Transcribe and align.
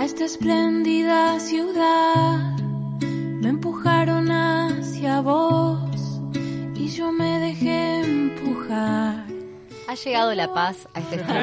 a 0.00 0.04
esta 0.04 0.24
espléndida 0.24 1.38
ciudad. 1.40 2.56
Me 3.42 3.50
empujaron 3.50 4.30
hacia 4.30 5.20
vos 5.20 6.22
y 6.74 6.88
yo 6.88 7.12
me 7.12 7.38
dejé 7.38 8.00
empujar. 8.00 9.09
Ha 9.90 9.94
llegado 9.94 10.32
la 10.36 10.54
paz 10.54 10.86
a 10.94 11.00
este 11.00 11.16
estudio. 11.16 11.40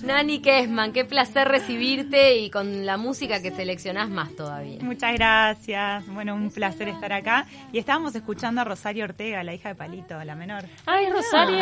Nani 0.00 0.40
Kesman, 0.40 0.92
qué 0.94 1.04
placer 1.04 1.46
recibirte 1.48 2.38
y 2.38 2.48
con 2.50 2.86
la 2.86 2.96
música 2.96 3.42
que 3.42 3.50
seleccionás 3.50 4.08
más 4.08 4.34
todavía. 4.34 4.78
Muchas 4.80 5.12
gracias. 5.12 6.06
Bueno, 6.06 6.34
un 6.34 6.50
placer 6.50 6.88
estar 6.88 7.12
acá. 7.12 7.44
Y 7.72 7.78
estábamos 7.78 8.14
escuchando 8.14 8.62
a 8.62 8.64
Rosario 8.64 9.04
Ortega, 9.04 9.42
la 9.44 9.52
hija 9.52 9.68
de 9.68 9.74
Palito, 9.74 10.22
la 10.24 10.34
menor. 10.34 10.64
Ay, 10.86 11.10
Rosario. 11.10 11.58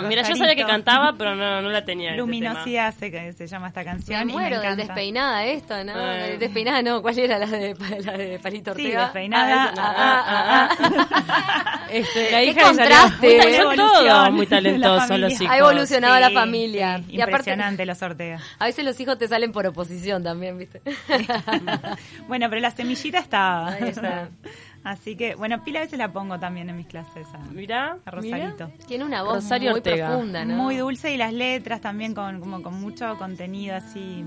Sí, 0.00 0.06
Mira, 0.06 0.22
yo 0.22 0.36
sabía 0.36 0.54
que 0.54 0.64
cantaba, 0.64 1.14
pero 1.18 1.34
no, 1.34 1.60
no 1.60 1.68
la 1.68 1.84
tenía. 1.84 2.10
ese 2.10 2.18
Luminosidad 2.18 2.94
se, 2.94 3.32
se 3.32 3.46
llama 3.48 3.66
esta 3.68 3.80
Me 3.80 3.86
canción. 3.86 4.30
y 4.30 4.32
muero, 4.32 4.50
me 4.58 4.64
encanta. 4.64 4.76
despeinada 4.84 5.44
esto, 5.46 5.82
¿no? 5.84 5.92
Ay. 5.96 6.36
Despeinada 6.38 6.82
no, 6.82 7.02
¿cuál 7.02 7.18
era 7.18 7.36
la 7.38 7.46
de, 7.46 7.74
la 8.04 8.12
de 8.12 8.38
Palito 8.38 8.74
Sí, 8.76 8.82
Ortega? 8.84 9.02
despeinada. 9.06 9.74
Ah, 9.76 9.94
ah, 9.98 10.24
ah, 10.28 10.68
ah. 10.78 11.78
Este, 11.92 12.28
Qué 12.28 12.44
hija 12.46 12.60
de 12.60 12.66
contraste. 12.68 13.38
Salió- 13.42 13.62
Son 13.64 13.71
Evolución 13.74 14.06
todos 14.16 14.32
muy 14.32 14.46
talentosos 14.48 15.18
los 15.18 15.32
hijos. 15.32 15.46
Ha 15.50 15.58
evolucionado 15.58 16.20
la 16.20 16.30
familia. 16.30 16.98
sí, 16.98 17.04
Y 17.16 17.20
aparte, 17.20 17.36
impresionante 17.50 17.86
los 17.86 18.02
Ortega. 18.02 18.38
a 18.58 18.64
veces 18.66 18.84
los 18.84 18.98
hijos 19.00 19.18
te 19.18 19.28
salen 19.28 19.52
por 19.52 19.66
oposición 19.66 20.22
también, 20.22 20.58
¿viste? 20.58 20.82
Bueno, 22.28 22.46
pero 22.48 22.60
la 22.60 22.70
semillita 22.70 23.18
estaba. 23.18 23.68
Ahí 23.72 23.88
está. 23.88 24.28
Así 24.84 25.14
que, 25.14 25.36
bueno, 25.36 25.62
pila 25.62 25.78
a 25.78 25.82
veces 25.82 25.96
la 25.98 26.12
pongo 26.12 26.40
también 26.40 26.68
en 26.68 26.76
mis 26.76 26.86
clases 26.88 27.26
a, 27.34 27.38
Mirá, 27.52 27.98
a 28.04 28.10
Rosarito. 28.10 28.68
Tiene 28.88 29.04
una 29.04 29.22
voz 29.22 29.34
Rosario 29.44 29.70
muy 29.70 29.78
Ortega. 29.78 30.08
profunda, 30.08 30.44
¿no? 30.44 30.56
Muy 30.56 30.76
dulce 30.76 31.12
y 31.14 31.16
las 31.16 31.32
letras 31.32 31.80
también 31.80 32.14
con, 32.14 32.40
como 32.40 32.62
con 32.62 32.80
mucho 32.80 33.16
contenido 33.16 33.76
así. 33.76 34.24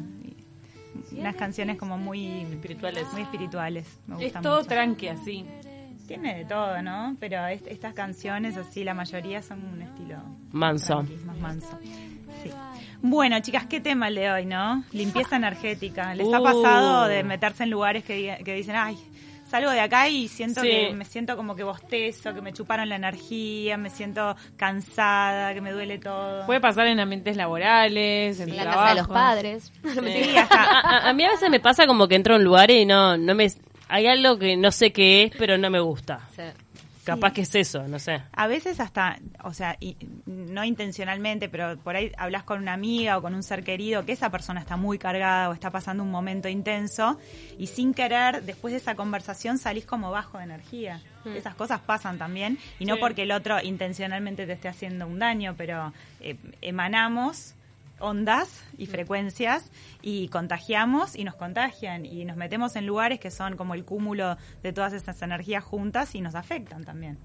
Unas 1.12 1.36
canciones 1.36 1.78
como 1.78 1.98
muy 1.98 2.44
Espirituales. 2.44 3.06
Muy 3.12 3.24
espirituales. 3.24 3.86
Me 4.08 4.26
Es 4.28 4.34
todo 4.34 4.58
mucho. 4.60 4.70
tranqui 4.70 5.08
así. 5.10 5.46
Tiene 6.08 6.36
de 6.36 6.46
todo, 6.46 6.82
¿no? 6.82 7.16
Pero 7.20 7.46
est- 7.48 7.68
estas 7.68 7.94
canciones 7.94 8.58
así, 8.58 8.84
la 8.84 8.94
mayoría 8.94 9.42
son 9.42 9.64
un 9.66 9.82
estilo 9.82 10.18
Manso. 10.52 11.04
más 11.26 11.38
manso. 11.40 11.80
Sí. 12.44 12.52
Bueno, 13.02 13.40
chicas, 13.40 13.66
¿qué 13.66 13.80
tema 13.80 14.08
el 14.10 14.16
de 14.16 14.32
hoy, 14.32 14.46
no? 14.46 14.84
Limpieza 14.92 15.36
energética. 15.38 16.14
¿Les 16.16 16.32
ha 16.34 16.40
Uh. 16.40 16.44
pasado 16.44 17.08
de 17.08 17.24
meterse 17.24 17.64
en 17.64 17.70
lugares 17.72 18.04
que, 18.04 18.38
que 18.44 18.54
dicen, 18.54 18.76
ay, 18.76 18.98
salgo 19.48 19.70
de 19.72 19.80
acá 19.80 20.08
y 20.10 20.28
siento 20.28 20.62
Sí. 20.62 20.68
que 20.70 20.94
me 20.94 21.06
siento 21.06 21.38
como 21.38 21.56
que 21.56 21.64
bostezo, 21.64 22.34
que 22.34 22.42
me 22.42 22.52
chuparon 22.52 22.90
la 22.90 22.96
energía, 22.96 23.78
me 23.78 23.90
siento 23.90 24.36
cansada, 24.58 25.54
que 25.54 25.62
me 25.62 25.72
duele 25.72 25.98
todo? 26.00 26.46
Puede 26.46 26.60
pasar 26.60 26.88
en 26.88 27.00
ambientes 27.00 27.38
laborales, 27.38 28.40
en 28.40 28.50
En 28.50 28.58
la 28.58 28.64
trabajo. 28.64 28.82
casa 28.82 28.94
de 28.96 29.02
los 29.02 29.08
padres. 29.08 29.72
Sí, 29.84 30.38
hasta, 30.38 30.64
A, 30.64 30.80
a- 30.80 31.10
a 31.10 31.14
mí 31.14 31.24
a 31.24 31.30
veces 31.30 31.50
me 31.50 31.60
pasa 31.60 31.86
como 31.88 32.08
que 32.08 32.16
entro 32.16 32.34
a 32.36 32.38
un 32.38 32.44
lugar 32.44 32.70
y 32.72 32.86
no, 32.86 33.18
no 33.18 33.34
me... 33.36 33.48
Hay 33.88 34.08
algo 34.08 34.38
que 34.40 34.58
no 34.58 34.72
sé 34.72 34.92
qué 34.92 35.24
es, 35.24 35.32
pero 35.38 35.58
no 35.58 35.70
me 35.70 35.80
gusta. 35.80 36.22
Sí. 36.36 36.44
Capaz 37.04 37.34
que 37.34 37.42
es 37.42 37.54
eso, 37.54 37.88
no 37.88 38.00
sé. 38.00 38.20
A 38.34 38.48
veces 38.48 38.80
hasta, 38.80 39.20
o 39.44 39.54
sea, 39.54 39.78
y- 39.80 39.96
no 40.26 40.64
intencionalmente, 40.64 41.50
pero 41.50 41.78
por 41.78 41.96
ahí 41.96 42.12
hablas 42.18 42.42
con 42.42 42.60
una 42.60 42.74
amiga 42.74 43.20
o 43.20 43.22
con 43.22 43.36
un 43.36 43.44
ser 43.44 43.64
querido 43.64 44.04
que 44.08 44.12
esa 44.14 44.32
persona 44.32 44.60
está 44.60 44.76
muy 44.76 44.98
cargada 44.98 45.52
o 45.52 45.54
está 45.54 45.70
pasando 45.70 46.02
un 46.02 46.10
momento 46.10 46.50
intenso 46.50 47.20
y 47.60 47.68
sin 47.68 47.94
querer, 47.94 48.42
después 48.42 48.72
de 48.72 48.80
esa 48.80 48.96
conversación 48.96 49.60
salís 49.60 49.86
como 49.86 50.10
bajo 50.10 50.40
de 50.40 50.46
energía. 50.46 51.00
Esas 51.26 51.54
cosas 51.54 51.80
pasan 51.80 52.18
también 52.18 52.58
y 52.80 52.86
no 52.86 52.96
Sí. 52.96 53.00
porque 53.02 53.22
el 53.22 53.32
otro 53.34 53.62
intencionalmente 53.62 54.48
te 54.48 54.54
esté 54.54 54.68
haciendo 54.68 55.06
un 55.06 55.20
daño, 55.20 55.54
pero 55.56 55.94
eh, 56.22 56.38
emanamos 56.62 57.54
ondas 58.00 58.64
y 58.78 58.88
frecuencias 58.88 59.72
y 60.02 60.28
contagiamos 60.30 61.16
y 61.16 61.24
nos 61.24 61.36
contagian 61.36 62.06
y 62.06 62.26
nos 62.26 62.38
metemos 62.38 62.76
en 62.76 62.86
lugares 62.86 63.20
que 63.20 63.32
son 63.32 63.56
como 63.56 63.74
el 63.74 63.86
cúmulo 63.86 64.38
de 64.64 64.74
todas 64.74 64.94
esas 64.94 65.22
energías 65.22 65.64
juntas 65.64 66.16
y 66.16 66.22
nos 66.22 66.36
afectan 66.36 66.84
también. 66.84 67.18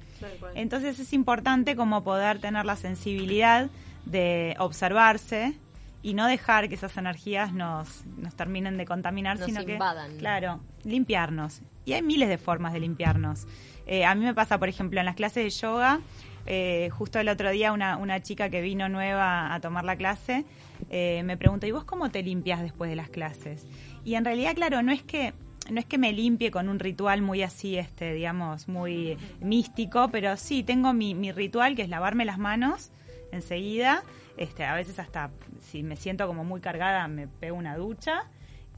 Entonces 0.55 0.99
es 0.99 1.13
importante 1.13 1.77
como 1.77 2.05
poder 2.05 2.39
tener 2.41 2.65
la 2.65 2.77
sensibilidad 2.77 3.69
de 4.05 4.55
observarse 4.59 5.55
y 6.03 6.15
no 6.15 6.27
dejar 6.27 6.69
que 6.69 6.75
esas 6.77 6.97
energías 6.97 7.53
nos, 7.53 8.05
nos 8.17 8.35
terminen 8.35 8.79
de 8.79 8.87
contaminar, 8.87 9.39
Nos 9.39 9.47
sino 9.47 9.61
invadan. 9.63 10.13
que, 10.13 10.17
claro, 10.19 10.61
limpiarnos. 10.85 11.61
Y 11.85 11.93
hay 11.93 12.03
miles 12.03 12.29
de 12.29 12.39
formas 12.39 12.73
de 12.73 12.81
limpiarnos. 12.81 13.47
Eh, 13.87 14.05
a 14.05 14.15
mí 14.15 14.25
me 14.25 14.35
pasa, 14.35 14.59
por 14.59 14.69
ejemplo, 14.69 15.01
en 15.01 15.07
las 15.07 15.15
clases 15.17 15.45
de 15.45 15.51
yoga, 15.51 16.01
eh, 16.47 16.91
justo 16.91 17.19
el 17.19 17.29
otro 17.29 17.51
día 17.51 17.73
una, 17.73 17.97
una 17.97 18.23
chica 18.23 18.51
que 18.51 18.61
vino 18.61 18.89
nueva 18.89 19.55
a 19.55 19.61
tomar 19.61 19.85
la 19.85 19.97
clase 19.97 20.45
eh, 20.89 21.23
me 21.25 21.37
preguntó, 21.37 21.67
¿y 21.67 21.73
vos 21.73 21.85
cómo 21.85 22.11
te 22.11 22.23
limpias 22.23 22.63
después 22.63 22.89
de 22.89 22.97
las 22.97 23.11
clases? 23.11 23.67
Y 24.05 24.15
en 24.15 24.25
realidad, 24.25 24.55
claro, 24.55 24.83
no 24.83 24.93
es 24.93 25.03
que 25.03 25.35
no 25.71 25.79
es 25.79 25.87
que 25.87 25.99
me 25.99 26.13
limpie 26.13 26.51
con 26.51 26.69
un 26.69 26.79
ritual 26.79 27.23
muy 27.23 27.43
así, 27.43 27.77
este, 27.77 28.13
digamos, 28.13 28.67
muy 28.67 29.17
místico, 29.41 30.09
pero 30.11 30.37
sí, 30.37 30.65
tengo 30.65 30.93
mi, 30.93 31.15
mi 31.15 31.31
ritual 31.31 31.77
que 31.77 31.83
es 31.83 31.89
lavarme 31.89 32.25
las 32.25 32.39
manos 32.39 32.91
enseguida. 33.31 34.03
Este, 34.37 34.65
a 34.65 34.75
veces 34.75 34.99
hasta 34.99 35.31
si 35.61 35.83
me 35.83 35.97
siento 35.97 36.27
como 36.27 36.45
muy 36.45 36.61
cargada 36.61 37.07
me 37.09 37.29
pego 37.29 37.57
una 37.57 37.77
ducha. 37.77 38.25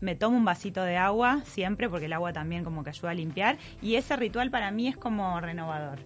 Me 0.01 0.17
tomo 0.17 0.37
un 0.37 0.45
vasito 0.45 0.83
de 0.83 0.97
agua 0.97 1.43
siempre 1.45 1.89
porque 1.89 2.07
el 2.07 2.13
agua 2.13 2.33
también 2.33 2.65
como 2.65 2.83
que 2.83 2.91
ayuda 2.91 3.11
a 3.11 3.15
limpiar 3.15 3.57
y 3.81 3.95
ese 3.95 4.17
ritual 4.17 4.51
para 4.51 4.73
mí 4.73 4.89
es 4.89 4.97
como 4.97 5.41
renovador. 5.41 6.01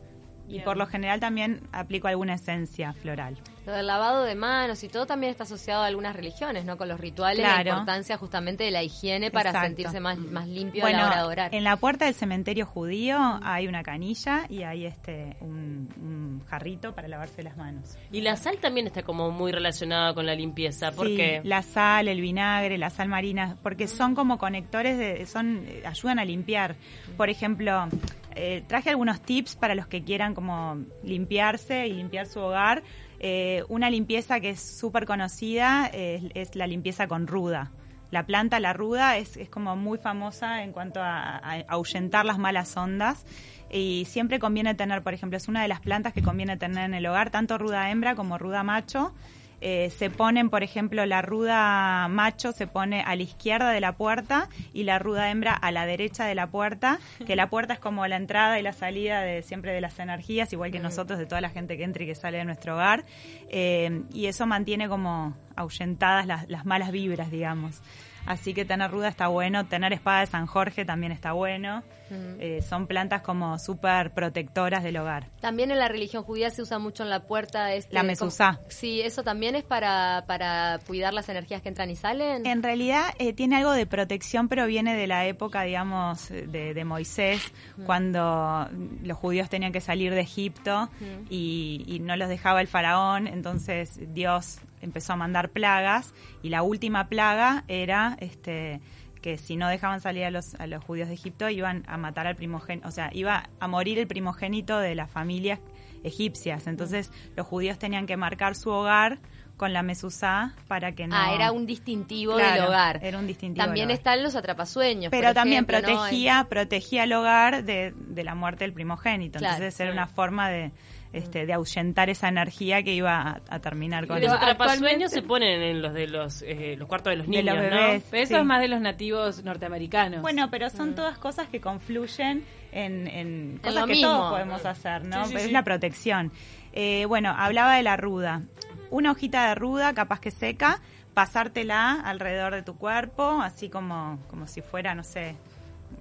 Y 0.49 0.61
por 0.61 0.77
lo 0.77 0.87
general 0.87 1.21
también 1.21 1.61
aplico 1.73 2.09
alguna 2.09 2.35
esencia 2.35 2.93
floral. 2.93 3.37
Lo 3.67 3.73
del 3.73 3.89
lavado 3.89 4.23
de 4.23 4.37
manos 4.37 4.85
y 4.85 4.89
todo 4.89 5.07
también 5.07 5.33
está 5.33 5.43
asociado 5.43 5.83
a 5.83 5.87
algunas 5.87 6.15
religiones, 6.15 6.65
¿no? 6.65 6.77
Con 6.77 6.89
los 6.89 7.01
rituales, 7.01 7.43
la 7.43 7.55
Claro. 7.55 7.71
importancia 7.71 8.17
justamente 8.17 8.63
de 8.63 8.71
la 8.71 8.85
higiene 8.85 9.33
para 9.33 9.51
Exacto. 9.51 9.67
sentirse 9.69 9.99
más, 9.99 10.19
más 10.19 10.47
limpio 10.47 10.83
a 10.85 10.89
Bueno, 10.89 10.99
la 11.01 11.07
hora 11.09 11.17
de 11.17 11.23
orar. 11.25 11.55
en 11.55 11.65
la 11.65 11.77
puerta 11.77 12.05
del 12.05 12.15
cementerio 12.15 12.65
judío 12.65 13.19
hay 13.43 13.67
una 13.67 13.83
canilla 13.83 14.47
y 14.49 14.63
hay 14.63 14.87
este 14.87 15.37
un, 15.41 15.89
un 16.01 16.45
jarrito 16.47 16.95
para 16.95 17.09
lavarse 17.09 17.43
las 17.43 17.57
manos. 17.57 17.99
Y 18.13 18.21
la 18.21 18.37
sal 18.37 18.59
también 18.59 18.87
está 18.87 19.03
como 19.03 19.33
muy 19.33 19.51
relacionada 19.51 20.15
con 20.15 20.27
la 20.27 20.37
limpieza, 20.37 20.91
Sí, 20.91 20.97
porque 20.97 21.41
la 21.43 21.63
sal, 21.63 22.07
el 22.07 22.21
vinagre, 22.21 22.79
la 22.79 22.91
sal 22.91 23.09
marina, 23.09 23.57
porque 23.65 23.89
son 23.89 24.15
como 24.15 24.39
conectores 24.39 24.97
de, 24.97 25.27
son 25.27 25.67
ayudan 25.85 26.21
a 26.21 26.25
limpiar. 26.25 26.77
Por 27.17 27.31
ejemplo, 27.31 27.89
eh, 28.37 28.63
traje 28.67 28.91
algunos 28.91 29.21
tips 29.21 29.57
para 29.57 29.75
los 29.75 29.87
que 29.87 30.05
quieran 30.05 30.35
como 30.35 30.85
limpiarse 31.03 31.87
y 31.87 31.95
limpiar 31.95 32.27
su 32.27 32.41
hogar. 32.41 32.83
Eh, 33.19 33.65
una 33.69 33.91
limpieza 33.91 34.41
que 34.41 34.51
es 34.51 34.61
súper 34.61 35.07
conocida 35.07 35.87
es, 35.87 36.23
es 36.35 36.55
la 36.55 36.67
limpieza 36.67 37.09
con 37.09 37.27
ruda. 37.27 37.73
La 38.11 38.25
planta, 38.25 38.61
la 38.61 38.73
ruda, 38.73 39.17
es, 39.17 39.37
es 39.37 39.49
como 39.49 39.75
muy 39.75 39.99
famosa 39.99 40.63
en 40.63 40.73
cuanto 40.73 41.01
a 41.03 41.39
ahuyentar 41.69 42.25
las 42.25 42.39
malas 42.39 42.77
ondas. 42.77 43.27
Y 43.71 44.05
siempre 44.07 44.39
conviene 44.39 44.75
tener, 44.75 45.03
por 45.03 45.13
ejemplo, 45.13 45.37
es 45.37 45.49
una 45.49 45.63
de 45.63 45.69
las 45.69 45.81
plantas 45.81 46.13
que 46.13 46.23
conviene 46.23 46.57
tener 46.57 46.85
en 46.85 46.95
el 46.95 47.07
hogar, 47.07 47.31
tanto 47.31 47.59
ruda 47.59 47.91
hembra 47.91 48.15
como 48.15 48.39
ruda 48.39 48.63
macho. 48.63 49.13
Eh, 49.61 49.91
se 49.91 50.11
ponen, 50.11 50.51
por 50.51 50.63
ejemplo, 50.63 51.07
la 51.07 51.23
ruda 51.23 52.09
macho 52.09 52.53
se 52.53 52.67
pone 52.67 53.01
a 53.01 53.17
la 53.17 53.23
izquierda 53.23 53.71
de 53.71 53.81
la 53.81 53.93
puerta 53.93 54.49
y 54.73 54.83
la 54.85 54.99
ruda 54.99 55.31
hembra 55.31 55.55
a 55.55 55.71
la 55.71 55.87
derecha 55.87 56.27
de 56.27 56.35
la 56.35 56.47
puerta, 56.47 56.99
que 57.27 57.37
la 57.37 57.49
puerta 57.49 57.75
es 57.75 57.81
como 57.81 58.07
la 58.07 58.17
entrada 58.17 58.59
y 58.59 58.63
la 58.63 58.73
salida 58.73 59.23
de 59.23 59.43
siempre 59.43 59.73
de 59.73 59.81
las 59.81 59.99
energías, 59.99 60.53
igual 60.53 60.73
que 60.73 60.81
nosotros, 60.81 61.19
de 61.19 61.27
toda 61.27 61.41
la 61.41 61.51
gente 61.51 61.77
que 61.77 61.85
entra 61.85 62.05
y 62.05 62.07
que 62.07 62.15
sale 62.15 62.39
de 62.39 62.45
nuestro 62.45 62.75
hogar. 62.75 63.05
Eh, 63.49 64.03
y 64.13 64.27
eso 64.27 64.47
mantiene 64.47 64.89
como 64.89 65.35
ahuyentadas 65.57 66.27
las, 66.27 66.49
las 66.49 66.67
malas 66.67 66.93
vibras, 66.93 67.31
digamos. 67.31 67.81
Así 68.27 68.55
que 68.55 68.65
tener 68.65 68.91
ruda 68.91 69.09
está 69.09 69.29
bueno, 69.29 69.67
tener 69.67 69.93
espada 69.93 70.21
de 70.21 70.27
San 70.27 70.47
Jorge 70.47 70.85
también 70.85 71.13
está 71.13 71.33
bueno. 71.33 71.85
Eh, 72.11 72.63
son 72.63 72.87
plantas 72.87 73.23
como 73.23 73.59
súper 73.59 74.13
protectoras 74.13 74.83
del 74.85 74.97
hogar. 74.99 75.29
También 75.41 75.71
en 75.71 75.79
la 75.79 75.89
religión 75.89 76.23
judía 76.23 76.51
se 76.51 76.63
usa 76.63 76.79
mucho 76.79 77.03
en 77.03 77.11
la 77.11 77.21
puerta 77.27 77.73
este, 77.75 77.95
La 77.95 78.03
mezuzá. 78.03 78.57
como- 78.57 78.71
Sí, 78.71 79.01
eso 79.01 79.23
también 79.23 79.55
es 79.57 79.65
para, 79.65 80.25
para 80.27 80.79
cuidar 80.87 81.13
las 81.15 81.29
energías 81.29 81.63
que 81.63 81.69
entran 81.69 81.91
y 81.91 81.97
salen. 81.97 82.47
En 82.47 82.63
realidad 82.63 83.05
eh, 83.19 83.33
tiene 83.33 83.57
algo 83.57 83.73
de 83.73 83.87
protección, 83.87 84.49
pero 84.49 84.67
viene 84.67 84.95
de 84.95 85.07
la 85.07 85.27
época, 85.27 85.63
digamos, 85.63 86.29
de, 86.29 86.75
de 86.75 86.85
Moisés, 86.85 87.43
cuando 87.87 88.69
los 89.03 89.17
judíos 89.19 89.49
tenían 89.49 89.73
que 89.73 89.81
salir 89.81 90.13
de 90.15 90.21
Egipto 90.21 90.89
y, 91.31 91.85
y 91.87 91.99
no 92.01 92.17
los 92.17 92.29
dejaba 92.29 92.61
el 92.61 92.69
faraón, 92.69 93.27
entonces 93.27 93.99
Dios 94.15 94.59
empezó 94.83 95.15
a 95.15 95.17
mandar 95.17 95.51
plagas 95.51 96.13
y 96.43 96.51
la 96.51 96.63
última 96.63 97.09
plaga 97.09 97.65
era 97.69 98.17
este 98.21 98.81
que 99.27 99.39
si 99.39 99.57
no 99.57 99.67
dejaban 99.69 100.01
salir 100.01 100.25
a 100.25 100.31
los, 100.31 100.55
a 100.55 100.69
los 100.69 100.85
judíos 100.85 101.09
de 101.09 101.15
Egipto 101.15 101.49
iban 101.49 101.83
a 101.89 101.97
matar 101.97 102.29
al 102.29 102.37
primogénito, 102.37 102.87
o 102.87 102.93
sea, 102.93 103.11
iba 103.13 103.51
a 103.59 103.67
morir 103.67 103.99
el 103.99 104.07
primogénito 104.07 104.79
de 104.79 104.95
las 104.95 105.11
familias 105.11 105.59
egipcias. 106.05 106.69
Entonces 106.69 107.11
los 107.35 107.45
judíos 107.45 107.77
tenían 107.77 108.07
que 108.07 108.17
marcar 108.17 108.55
su 108.55 108.71
hogar 108.71 109.19
con 109.57 109.73
la 109.73 109.83
mesuzá 109.83 110.55
para 110.69 110.93
que 110.93 111.09
no... 111.09 111.17
Ah, 111.17 111.35
era 111.35 111.51
un 111.51 111.67
distintivo 111.67 112.37
Claro, 112.37 112.55
del 112.55 112.65
hogar. 112.69 113.01
era 113.03 113.19
un 113.19 113.27
distintivo 113.27 113.65
También 113.65 113.89
del 113.89 113.97
hogar. 113.97 114.15
están 114.15 114.23
los 114.23 114.37
atrapasueños. 114.37 115.11
Pero 115.11 115.27
por 115.27 115.35
también 115.35 115.65
ejemplo, 115.65 115.81
¿no? 115.81 115.99
protegía, 115.99 116.47
protegía 116.49 117.03
el 117.03 117.13
hogar 117.13 117.65
de, 117.65 117.95
de 117.97 118.23
la 118.23 118.37
muerte 118.37 118.63
del 118.63 118.75
primogénito. 118.75 119.41
Claro. 119.41 119.57
Entonces 119.57 119.81
era 119.81 119.91
una 119.91 120.07
forma 120.07 120.49
de, 120.51 120.71
este, 121.13 121.47
de 121.47 121.53
ahuyentar 121.53 122.11
esa 122.11 122.29
energía 122.29 122.83
que 122.83 122.93
iba 122.95 123.21
a, 123.21 123.41
a 123.49 123.59
terminar 123.61 124.07
con 124.07 124.19
Y 124.19 124.21
los 124.23 124.33
Pero 124.33 124.43
atrapasueños 124.43 125.11
se 125.13 125.23
ponen 125.23 125.63
en 125.63 125.81
los 125.83 125.93
de 125.95 126.07
los, 126.09 126.43
eh, 126.43 126.75
los 126.79 126.89
cuartos 126.89 127.11
de 127.13 127.17
los 127.17 127.27
De 127.27 127.31
niños, 127.43 127.55
los 127.57 127.65
¿no? 127.65 127.71
bebés. 127.71 128.05
Pero 128.11 128.23
eso 128.23 128.35
Sí. 128.35 128.41
es 128.41 128.45
más 128.47 128.61
de 128.61 128.69
los 128.69 128.81
nativos 128.81 129.43
norteamericanos. 129.45 130.23
Bueno, 130.23 130.51
pero 130.51 130.69
son 130.71 130.95
todas 130.95 131.17
cosas 131.19 131.49
que 131.49 131.61
confluyen 131.61 132.45
en, 132.73 133.07
en 133.07 133.59
cosas 133.63 133.87
que 133.87 133.93
mismo. 133.93 134.09
todos 134.09 134.33
podemos 134.33 134.65
hacer, 134.67 135.05
¿no? 135.07 135.25
Sí, 135.25 135.31
sí, 135.31 135.37
es 135.37 135.43
sí. 135.45 135.51
la 135.51 135.63
protección. 135.65 136.33
Eh, 136.73 137.07
bueno, 137.07 137.35
hablaba 137.37 137.77
de 137.77 137.83
la 137.83 137.97
ruda. 137.97 138.43
Una 138.91 139.11
hojita 139.13 139.49
de 139.49 139.55
ruda, 139.55 139.95
capaz 139.95 140.21
que 140.21 140.31
seca, 140.31 140.81
pasártela 141.15 141.93
alrededor 142.05 142.55
de 142.55 142.63
tu 142.63 142.77
cuerpo, 142.77 143.41
así 143.43 143.69
como, 143.71 144.19
como 144.29 144.47
si 144.47 144.61
fuera, 144.61 144.95
no 144.95 145.03
sé, 145.03 145.35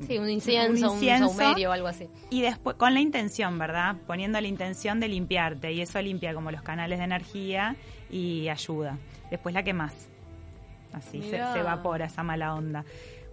Sí, 0.08 0.18
un 0.18 0.30
incienso, 0.30 0.92
un, 0.92 0.96
incienso. 0.96 1.30
saumerio 1.30 1.70
o 1.70 1.74
algo 1.74 1.88
así. 1.88 2.10
Y 2.30 2.42
después, 2.42 2.76
con 2.76 2.94
la 2.94 3.00
intención, 3.00 3.58
¿verdad? 3.58 3.96
Poniendo 4.06 4.40
la 4.42 4.48
intención 4.48 5.00
de 5.00 5.08
limpiarte. 5.08 5.72
Y 5.72 5.82
eso 5.82 6.02
limpia 6.02 6.34
como 6.34 6.52
los 6.52 6.62
canales 6.62 7.00
de 7.00 7.06
energía 7.06 7.76
y 8.10 8.50
ayuda. 8.50 8.98
Después 9.30 9.54
la 9.54 9.64
quemás. 9.64 10.10
Así 10.92 11.22
se 11.22 11.38
evapora 11.38 12.06
esa 12.06 12.24
mala 12.24 12.54
onda. 12.54 12.86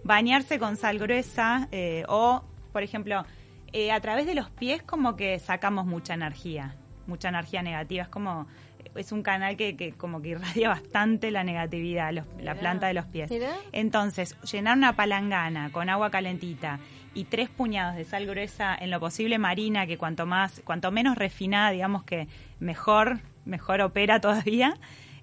Bañarse 0.03 0.59
con 0.59 0.75
sal 0.75 0.99
gruesa 0.99 1.69
eh, 1.71 2.03
o, 2.09 2.43
por 2.73 2.83
ejemplo, 2.83 3.25
eh, 3.71 3.91
a 3.91 3.99
través 4.01 4.25
de 4.25 4.35
los 4.35 4.49
pies 4.49 4.83
como 4.83 5.15
que 5.15 5.39
sacamos 5.39 5.85
mucha 5.85 6.13
energía. 6.13 6.75
Mucha 7.07 7.29
energía 7.29 7.61
negativa. 7.61 8.03
Es 8.03 8.09
como... 8.09 8.47
Es 8.95 9.11
un 9.11 9.23
canal 9.23 9.57
que, 9.57 9.75
que 9.75 9.91
como 9.93 10.21
que 10.21 10.29
irradia 10.29 10.69
bastante 10.69 11.31
la 11.31 11.43
negatividad, 11.43 12.11
los- 12.13 12.25
la 12.39 12.55
planta 12.55 12.87
de 12.87 12.93
los 12.93 13.05
pies. 13.05 13.29
Mirá. 13.31 13.51
Entonces, 13.71 14.35
llenar 14.51 14.77
una 14.77 14.95
palangana 14.95 15.71
con 15.71 15.89
agua 15.89 16.09
calentita 16.11 16.79
y 17.15 17.25
tres 17.25 17.49
puñados 17.49 17.95
de 17.95 18.05
sal 18.05 18.25
gruesa, 18.25 18.75
en 18.75 18.89
lo 18.91 18.99
posible 18.99 19.37
marina, 19.37 19.85
que 19.87 19.97
cuanto 19.97 20.25
más, 20.25 20.61
cuanto 20.65 20.91
menos 20.91 21.15
refinada, 21.17 21.71
digamos 21.71 22.03
que 22.03 22.27
mejor, 22.59 23.19
mejor 23.45 23.81
opera 23.81 24.19
todavía. 24.21 24.75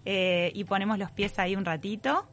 eh, 0.05 0.51
y 0.55 0.65
ponemos 0.65 0.99
los 0.99 1.11
pies 1.11 1.39
ahí 1.39 1.57
un 1.57 1.65
ratito. 1.65 2.27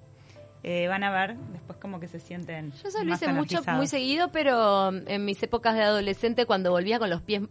eh, 0.64 0.88
van 0.88 1.04
a 1.04 1.12
ver 1.12 1.38
después 1.54 1.78
como 1.80 2.00
que 2.00 2.08
se 2.08 2.20
sienten. 2.20 2.72
Yo 2.72 2.90
eso 2.90 3.04
lo 3.04 3.14
hice 3.14 3.32
mucho, 3.32 3.62
muy 3.76 3.88
seguido, 3.88 4.32
pero 4.32 4.90
en 4.92 5.24
mis 5.24 5.42
épocas 5.44 5.76
de 5.76 5.84
adolescente, 5.84 6.46
cuando 6.46 6.72
volvía 6.72 6.98
con 7.00 7.10
los 7.10 7.22
pies 7.22 7.44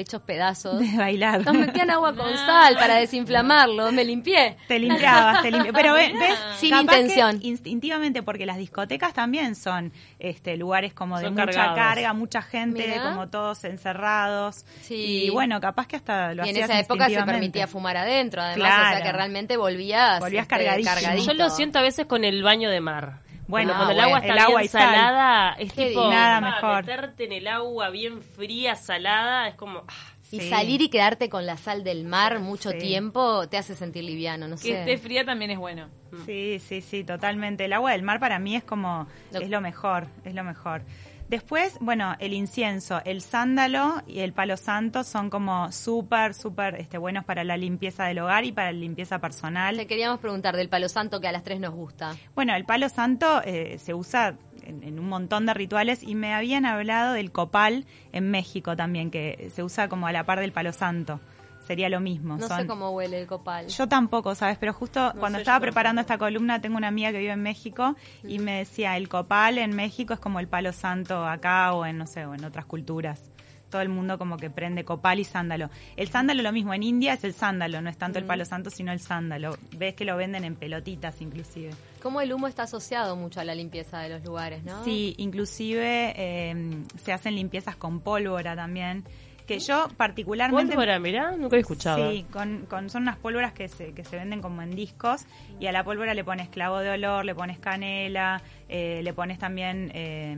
hechos 0.00 0.22
pedazos, 0.22 0.78
De 0.80 0.96
bailar. 0.96 1.44
nos 1.44 1.54
metían 1.54 1.90
agua 1.90 2.14
con 2.14 2.34
sal 2.36 2.74
para 2.74 2.96
desinflamarlo, 2.96 3.90
me 3.92 4.04
limpié. 4.04 4.56
Te 4.68 4.78
limpiabas, 4.78 5.42
te 5.42 5.50
limpiabas. 5.50 5.80
Pero 5.82 5.94
ve- 5.94 6.12
ves, 6.18 6.38
Sin 6.58 6.70
capaz 6.70 6.86
que 6.94 7.00
intención. 7.00 7.38
instintivamente, 7.42 8.22
porque 8.22 8.46
las 8.46 8.58
discotecas 8.58 9.12
también 9.14 9.54
son 9.56 9.92
este 10.18 10.56
lugares 10.56 10.92
como 10.94 11.18
de 11.18 11.24
Son 11.24 11.34
mucha 11.34 11.46
cargados. 11.46 11.74
carga, 11.76 12.12
mucha 12.12 12.42
gente, 12.42 12.86
Mirá. 12.86 13.02
como 13.10 13.28
todos 13.28 13.64
encerrados. 13.64 14.64
Sí. 14.82 15.24
Y 15.24 15.30
bueno, 15.30 15.60
capaz 15.60 15.86
que 15.86 15.96
hasta 15.96 16.34
lo 16.34 16.44
Y 16.44 16.50
en 16.50 16.54
hacías 16.56 16.70
esa 16.70 16.80
época 16.80 17.08
se 17.08 17.22
permitía 17.22 17.66
fumar 17.66 17.96
adentro, 17.96 18.42
además, 18.42 18.72
o 18.88 18.92
sea 18.96 19.02
que 19.02 19.12
realmente 19.12 19.56
volvías, 19.56 20.20
Volvías 20.20 20.42
este, 20.42 20.56
cargadísimo. 20.56 20.94
cargadito. 20.94 21.32
Yo 21.32 21.34
lo 21.34 21.50
siento 21.50 21.78
a 21.78 21.82
veces 21.82 22.06
con 22.06 22.24
el 22.24 22.42
baño 22.42 22.70
de 22.70 22.80
mar. 22.80 23.20
Bueno, 23.48 23.74
cuando, 23.74 23.84
cuando 23.86 23.92
el 23.92 24.00
ah, 24.00 24.04
agua 24.04 24.18
está 24.18 24.32
El 24.32 24.38
agua 24.38 24.60
bien 24.60 24.70
sal. 24.70 24.82
salada, 24.82 25.52
es 25.58 25.72
Qué 25.72 25.86
tipo. 25.88 26.10
Nada 26.10 26.36
ah, 26.38 26.40
mejor. 26.40 26.84
meterte 26.86 27.24
en 27.24 27.32
el 27.32 27.46
agua 27.46 27.90
bien 27.90 28.22
fría, 28.22 28.74
salada, 28.76 29.48
es 29.48 29.54
como 29.54 29.80
ah, 29.86 29.92
Y 30.32 30.40
Sí. 30.40 30.50
salir 30.50 30.82
y 30.82 30.88
quedarte 30.88 31.28
con 31.28 31.46
la 31.46 31.56
sal 31.56 31.84
del 31.84 32.04
mar 32.04 32.40
mucho 32.40 32.72
Sí. 32.72 32.78
tiempo 32.78 33.48
te 33.48 33.56
hace 33.58 33.76
sentir 33.76 34.02
liviano, 34.02 34.48
no 34.48 34.56
que 34.56 34.62
sé. 34.62 34.80
esté 34.80 34.98
fría 34.98 35.24
también 35.24 35.52
es 35.52 35.58
bueno. 35.58 35.88
Sí, 36.24 36.58
sí, 36.58 36.80
sí, 36.80 37.04
totalmente. 37.04 37.64
El 37.66 37.72
agua 37.72 37.92
del 37.92 38.02
mar 38.02 38.18
para 38.18 38.38
mí 38.40 38.56
es 38.56 38.64
como, 38.64 39.06
Lo- 39.32 39.40
es 39.40 39.48
lo 39.48 39.60
mejor, 39.60 40.08
es 40.24 40.34
lo 40.34 40.42
mejor. 40.42 40.82
Después, 41.28 41.76
bueno, 41.80 42.14
el 42.20 42.32
incienso, 42.32 43.00
el 43.04 43.20
sándalo 43.20 44.02
y 44.06 44.20
el 44.20 44.32
palo 44.32 44.56
santo 44.56 45.02
son 45.02 45.28
como 45.28 45.72
súper, 45.72 46.34
súper 46.34 46.76
este, 46.76 46.98
buenos 46.98 47.24
para 47.24 47.42
la 47.42 47.56
limpieza 47.56 48.04
del 48.04 48.20
hogar 48.20 48.44
y 48.44 48.52
para 48.52 48.70
la 48.70 48.78
limpieza 48.78 49.18
personal. 49.18 49.76
Te 49.76 49.88
queríamos 49.88 50.20
preguntar 50.20 50.56
del 50.56 50.68
palo 50.68 50.88
santo 50.88 51.20
que 51.20 51.26
a 51.26 51.32
las 51.32 51.42
tres 51.42 51.58
nos 51.58 51.74
gusta. 51.74 52.14
Bueno, 52.36 52.54
el 52.54 52.64
palo 52.64 52.88
santo 52.88 53.42
eh, 53.44 53.78
se 53.78 53.92
usa 53.92 54.36
en, 54.62 54.84
en 54.84 55.00
un 55.00 55.08
montón 55.08 55.46
de 55.46 55.54
rituales 55.54 56.04
y 56.04 56.14
me 56.14 56.32
habían 56.32 56.64
hablado 56.64 57.14
del 57.14 57.32
copal 57.32 57.86
en 58.12 58.30
México 58.30 58.76
también, 58.76 59.10
que 59.10 59.50
se 59.52 59.64
usa 59.64 59.88
como 59.88 60.06
a 60.06 60.12
la 60.12 60.24
par 60.24 60.38
del 60.38 60.52
palo 60.52 60.72
santo. 60.72 61.20
Sería 61.66 61.88
lo 61.88 62.00
mismo. 62.00 62.36
No 62.36 62.46
son- 62.46 62.60
sé 62.62 62.66
cómo 62.66 62.90
huele 62.90 63.20
el 63.20 63.26
copal. 63.26 63.66
Yo 63.68 63.88
tampoco, 63.88 64.34
¿sabes? 64.34 64.56
Pero 64.58 64.72
justo 64.72 65.12
cuando 65.18 65.38
estaba 65.38 65.58
preparando 65.60 66.00
esta 66.00 66.16
columna, 66.18 66.60
tengo 66.60 66.76
una 66.76 66.88
amiga 66.88 67.10
que 67.12 67.18
vive 67.18 67.32
en 67.32 67.42
México 67.42 67.96
y 68.22 68.38
me 68.38 68.58
decía, 68.58 68.96
el 68.96 69.08
copal 69.08 69.58
en 69.58 69.74
México 69.74 70.14
es 70.14 70.20
como 70.20 70.38
el 70.40 70.48
palo 70.48 70.72
santo 70.72 71.26
acá 71.26 71.72
o 71.74 71.84
en, 71.84 71.98
no 71.98 72.06
sé, 72.06 72.24
o 72.26 72.34
en 72.34 72.44
otras 72.44 72.66
culturas. 72.66 73.30
Todo 73.68 73.82
el 73.82 73.88
mundo 73.88 74.16
como 74.16 74.36
que 74.36 74.48
prende 74.48 74.84
copal 74.84 75.18
y 75.18 75.24
sándalo. 75.24 75.70
El 75.96 76.06
sándalo 76.08 76.40
lo 76.44 76.52
mismo, 76.52 76.72
en 76.72 76.84
India 76.84 77.14
es 77.14 77.24
el 77.24 77.34
sándalo, 77.34 77.82
no 77.82 77.90
es 77.90 77.98
tanto 77.98 78.20
el 78.20 78.24
palo 78.24 78.44
santo, 78.44 78.70
sino 78.70 78.92
el 78.92 79.00
sándalo. 79.00 79.56
Ves 79.76 79.94
que 79.94 80.04
lo 80.04 80.16
venden 80.16 80.44
en 80.44 80.54
pelotitas 80.54 81.20
inclusive. 81.20 81.70
Cómo 82.00 82.20
el 82.20 82.32
humo 82.32 82.46
está 82.46 82.62
asociado 82.62 83.16
mucho 83.16 83.40
a 83.40 83.44
la 83.44 83.56
limpieza 83.56 83.98
de 83.98 84.08
los 84.10 84.24
lugares, 84.24 84.62
¿no? 84.62 84.84
Sí, 84.84 85.16
inclusive 85.18 86.12
eh, 86.16 86.84
se 87.02 87.12
hacen 87.12 87.34
limpiezas 87.34 87.74
con 87.74 87.98
pólvora 88.00 88.54
también. 88.54 89.02
Que 89.46 89.58
yo 89.60 89.88
particularmente... 89.96 90.74
pólvora, 90.74 90.98
mirá, 90.98 91.30
nunca 91.36 91.56
he 91.56 91.60
escuchado. 91.60 92.10
Sí, 92.10 92.24
con, 92.32 92.66
con- 92.66 92.90
son 92.90 93.02
unas 93.02 93.16
pólvoras 93.16 93.52
que 93.52 93.68
se, 93.68 93.92
que 93.92 94.02
se 94.04 94.16
venden 94.16 94.42
como 94.42 94.60
en 94.62 94.74
discos 94.74 95.24
y 95.60 95.66
a 95.66 95.72
la 95.72 95.84
pólvora 95.84 96.14
le 96.14 96.24
pones 96.24 96.48
clavo 96.48 96.78
de 96.80 96.90
olor, 96.90 97.24
le 97.24 97.34
pones 97.34 97.58
canela, 97.58 98.42
eh, 98.68 99.00
le 99.04 99.12
pones 99.12 99.38
también 99.38 99.90
eh, 99.94 100.36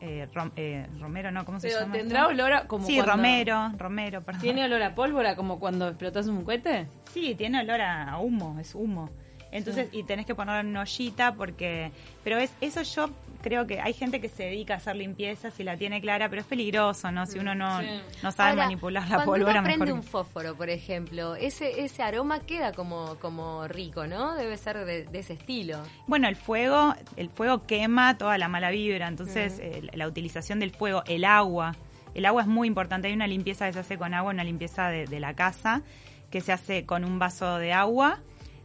eh, 0.00 0.28
rom- 0.34 0.52
eh, 0.56 0.86
romero, 1.00 1.30
¿no? 1.30 1.44
¿Cómo 1.44 1.58
se 1.60 1.68
Pero 1.68 1.80
llama? 1.80 1.92
tendrá 1.94 2.20
esto? 2.20 2.30
olor 2.32 2.52
a 2.52 2.66
como 2.68 2.86
Sí, 2.86 2.94
cuando- 2.96 3.12
romero, 3.12 3.72
romero, 3.78 4.22
perdón. 4.22 4.42
¿Tiene 4.42 4.64
olor 4.64 4.82
a 4.82 4.94
pólvora 4.94 5.34
como 5.34 5.58
cuando 5.58 5.88
explotas 5.88 6.26
un 6.26 6.44
cohete? 6.44 6.86
Sí, 7.12 7.34
tiene 7.34 7.60
olor 7.60 7.80
a, 7.80 8.10
a 8.10 8.18
humo, 8.18 8.58
es 8.60 8.74
humo. 8.74 9.10
Entonces, 9.54 9.88
y 9.92 10.02
tenés 10.02 10.26
que 10.26 10.34
ponerlo 10.34 10.60
en 10.60 10.66
una 10.68 10.82
ollita 10.82 11.34
porque... 11.34 11.92
Pero 12.22 12.38
es 12.38 12.52
eso 12.60 12.82
yo 12.82 13.10
creo 13.40 13.66
que 13.66 13.78
hay 13.80 13.92
gente 13.92 14.20
que 14.20 14.28
se 14.28 14.42
dedica 14.44 14.74
a 14.74 14.76
hacer 14.78 14.96
limpiezas 14.96 15.58
y 15.60 15.64
la 15.64 15.76
tiene 15.76 16.00
clara, 16.00 16.28
pero 16.28 16.40
es 16.40 16.46
peligroso, 16.48 17.12
¿no? 17.12 17.24
Si 17.26 17.38
uno 17.38 17.54
no, 17.54 17.80
Sí. 17.80 17.86
no 18.22 18.32
sabe 18.32 18.50
Ahora, 18.50 18.64
manipular 18.64 19.08
la 19.08 19.24
pólvora, 19.24 19.52
uno 19.60 19.62
prende 19.62 19.84
mejor... 19.86 19.98
un 19.98 20.02
fósforo, 20.02 20.54
por 20.56 20.70
ejemplo, 20.70 21.36
ese 21.36 21.84
ese 21.84 22.02
aroma 22.02 22.40
queda 22.40 22.72
como 22.72 23.16
como 23.20 23.68
rico, 23.68 24.06
¿no? 24.06 24.34
Debe 24.34 24.56
ser 24.56 24.84
de, 24.84 25.04
de 25.04 25.18
ese 25.18 25.34
estilo. 25.34 25.78
Bueno, 26.06 26.26
el 26.26 26.36
fuego, 26.36 26.94
el 27.16 27.28
fuego 27.30 27.66
quema 27.66 28.18
toda 28.18 28.38
la 28.38 28.48
mala 28.48 28.70
vibra, 28.70 29.06
entonces 29.08 29.58
eh, 29.60 29.82
la- 29.82 29.92
la 29.94 30.08
utilización 30.08 30.58
del 30.58 30.70
fuego, 30.72 31.04
el 31.06 31.24
agua, 31.24 31.76
el 32.14 32.24
agua 32.26 32.42
es 32.42 32.48
muy 32.48 32.66
importante. 32.66 33.08
Hay 33.08 33.14
una 33.14 33.26
limpieza 33.28 33.66
que 33.66 33.74
se 33.74 33.78
hace 33.80 33.98
con 33.98 34.14
agua, 34.14 34.32
una 34.32 34.42
limpieza 34.44 34.88
de, 34.88 35.04
de 35.06 35.20
la 35.20 35.34
casa 35.34 35.82
que 36.30 36.40
se 36.40 36.50
hace 36.50 36.84
con 36.86 37.04
un 37.04 37.18
vaso 37.20 37.58
de 37.58 37.72
agua, 37.72 38.20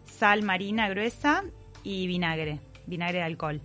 sal 0.10 0.44
marina 0.44 0.90
gruesa 0.90 1.44
y 1.84 2.08
vinagre, 2.08 2.60
vinagre 2.88 3.20
de 3.20 3.24
alcohol. 3.24 3.62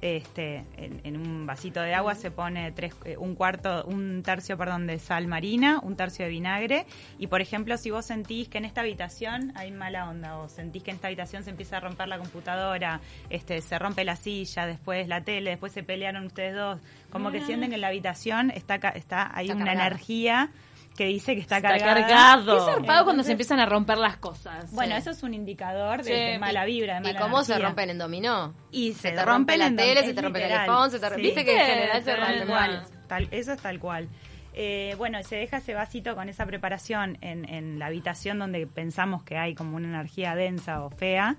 Este, 0.00 0.64
en, 0.76 1.00
en 1.04 1.16
un 1.16 1.46
vasito 1.46 1.80
de 1.80 1.94
agua 1.94 2.16
se 2.16 2.32
pone 2.32 2.72
tres, 2.72 2.92
eh, 3.04 3.16
un 3.16 3.36
cuarto, 3.36 3.84
un 3.84 4.24
tercio, 4.24 4.58
perdón, 4.58 4.88
de 4.88 4.98
sal 4.98 5.28
marina, 5.28 5.78
un 5.80 5.94
tercio 5.94 6.24
de 6.24 6.30
vinagre. 6.32 6.86
Y 7.20 7.28
por 7.28 7.40
ejemplo, 7.40 7.76
si 7.76 7.92
vos 7.92 8.04
sentís 8.06 8.48
que 8.48 8.58
en 8.58 8.64
esta 8.64 8.80
habitación 8.80 9.52
hay 9.54 9.70
mala 9.70 10.10
onda, 10.10 10.38
o 10.38 10.48
sentís 10.48 10.82
que 10.82 10.90
en 10.90 10.96
esta 10.96 11.06
habitación 11.06 11.44
se 11.44 11.50
empieza 11.50 11.76
a 11.76 11.80
romper 11.80 12.08
la 12.08 12.18
computadora, 12.18 13.00
este, 13.30 13.60
se 13.62 13.78
rompe 13.78 14.02
la 14.04 14.16
silla, 14.16 14.66
después 14.66 15.06
la 15.06 15.22
tele, 15.22 15.50
después 15.50 15.70
se 15.70 15.84
pelearon 15.84 16.26
ustedes 16.26 16.56
dos, 16.56 16.80
como 17.10 17.30
que 17.30 17.40
sienten 17.42 17.68
que 17.68 17.76
en 17.76 17.82
la 17.82 17.88
habitación 17.88 18.50
está, 18.50 18.74
está, 18.96 19.30
hay 19.32 19.46
Está 19.50 19.54
una 19.56 19.66
cargada. 19.66 19.86
energía 19.86 20.50
que 20.96 21.06
dice 21.06 21.34
que 21.34 21.40
está, 21.40 21.56
Está 21.56 21.70
cargada. 21.78 22.06
cargado. 22.06 22.58
Es 22.58 22.64
zarpado 22.74 23.04
cuando 23.04 23.22
se 23.22 23.32
empiezan 23.32 23.58
a 23.60 23.66
romper 23.66 23.96
las 23.98 24.18
cosas. 24.18 24.70
Bueno, 24.72 24.94
Sí. 24.94 25.00
eso 25.00 25.10
es 25.10 25.22
un 25.22 25.32
indicador 25.34 25.98
de, 25.98 26.04
Sí. 26.04 26.10
de 26.12 26.38
mala 26.38 26.64
vibra, 26.64 26.94
de 26.94 27.00
¿Y 27.00 27.12
mala 27.14 27.20
cómo 27.20 27.42
se 27.44 27.58
rompen 27.58 27.90
en 27.90 27.98
dominó? 27.98 28.54
Y 28.70 28.92
se, 28.92 29.00
se 29.00 29.10
te 29.12 29.16
rompe 29.24 29.52
rompen 29.56 29.58
la 29.58 29.82
tele, 29.82 30.02
se 30.04 30.12
te 30.14 30.20
rompe 30.22 30.44
el 30.46 30.52
iPhone, 30.52 30.90
se 30.90 30.98
te 31.00 31.14
Sí. 31.14 31.20
Viste 31.22 31.44
que 31.44 31.58
en 31.58 31.66
general 31.66 32.04
se 32.04 32.14
cual. 32.14 32.48
mal. 32.48 32.82
Tal, 33.08 33.28
eso 33.30 33.52
es 33.52 33.60
tal 33.62 33.78
cual. 33.78 34.08
Eh, 34.54 34.94
bueno, 34.98 35.22
se 35.22 35.36
deja 35.36 35.56
ese 35.58 35.72
vasito 35.72 36.14
con 36.14 36.28
esa 36.28 36.44
preparación 36.44 37.16
en, 37.22 37.48
en 37.48 37.78
la 37.78 37.86
habitación 37.86 38.38
donde 38.38 38.66
pensamos 38.66 39.22
que 39.22 39.38
hay 39.38 39.54
como 39.54 39.76
una 39.76 39.88
energía 39.88 40.34
densa 40.34 40.82
o 40.84 40.90
fea. 40.90 41.36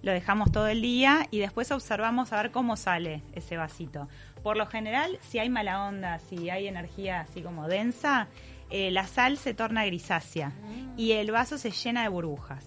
Lo 0.00 0.12
dejamos 0.12 0.50
todo 0.50 0.66
el 0.68 0.80
día 0.80 1.26
y 1.30 1.40
después 1.40 1.70
observamos 1.72 2.32
a 2.32 2.36
ver 2.42 2.50
cómo 2.50 2.76
sale 2.76 3.22
ese 3.34 3.56
vasito. 3.58 4.08
Por 4.42 4.56
lo 4.56 4.66
general, 4.66 5.18
si 5.22 5.38
hay 5.38 5.48
mala 5.50 5.84
onda, 5.86 6.18
si 6.18 6.48
hay 6.50 6.66
energía 6.68 7.20
así 7.20 7.40
como 7.42 7.68
densa, 7.68 8.28
eh, 8.76 8.90
la 8.90 9.06
sal 9.06 9.38
se 9.38 9.54
torna 9.54 9.84
grisácea 9.86 10.50
y 10.96 11.12
el 11.12 11.30
vaso 11.30 11.58
se 11.58 11.70
llena 11.70 12.02
de 12.02 12.08
burbujas. 12.08 12.66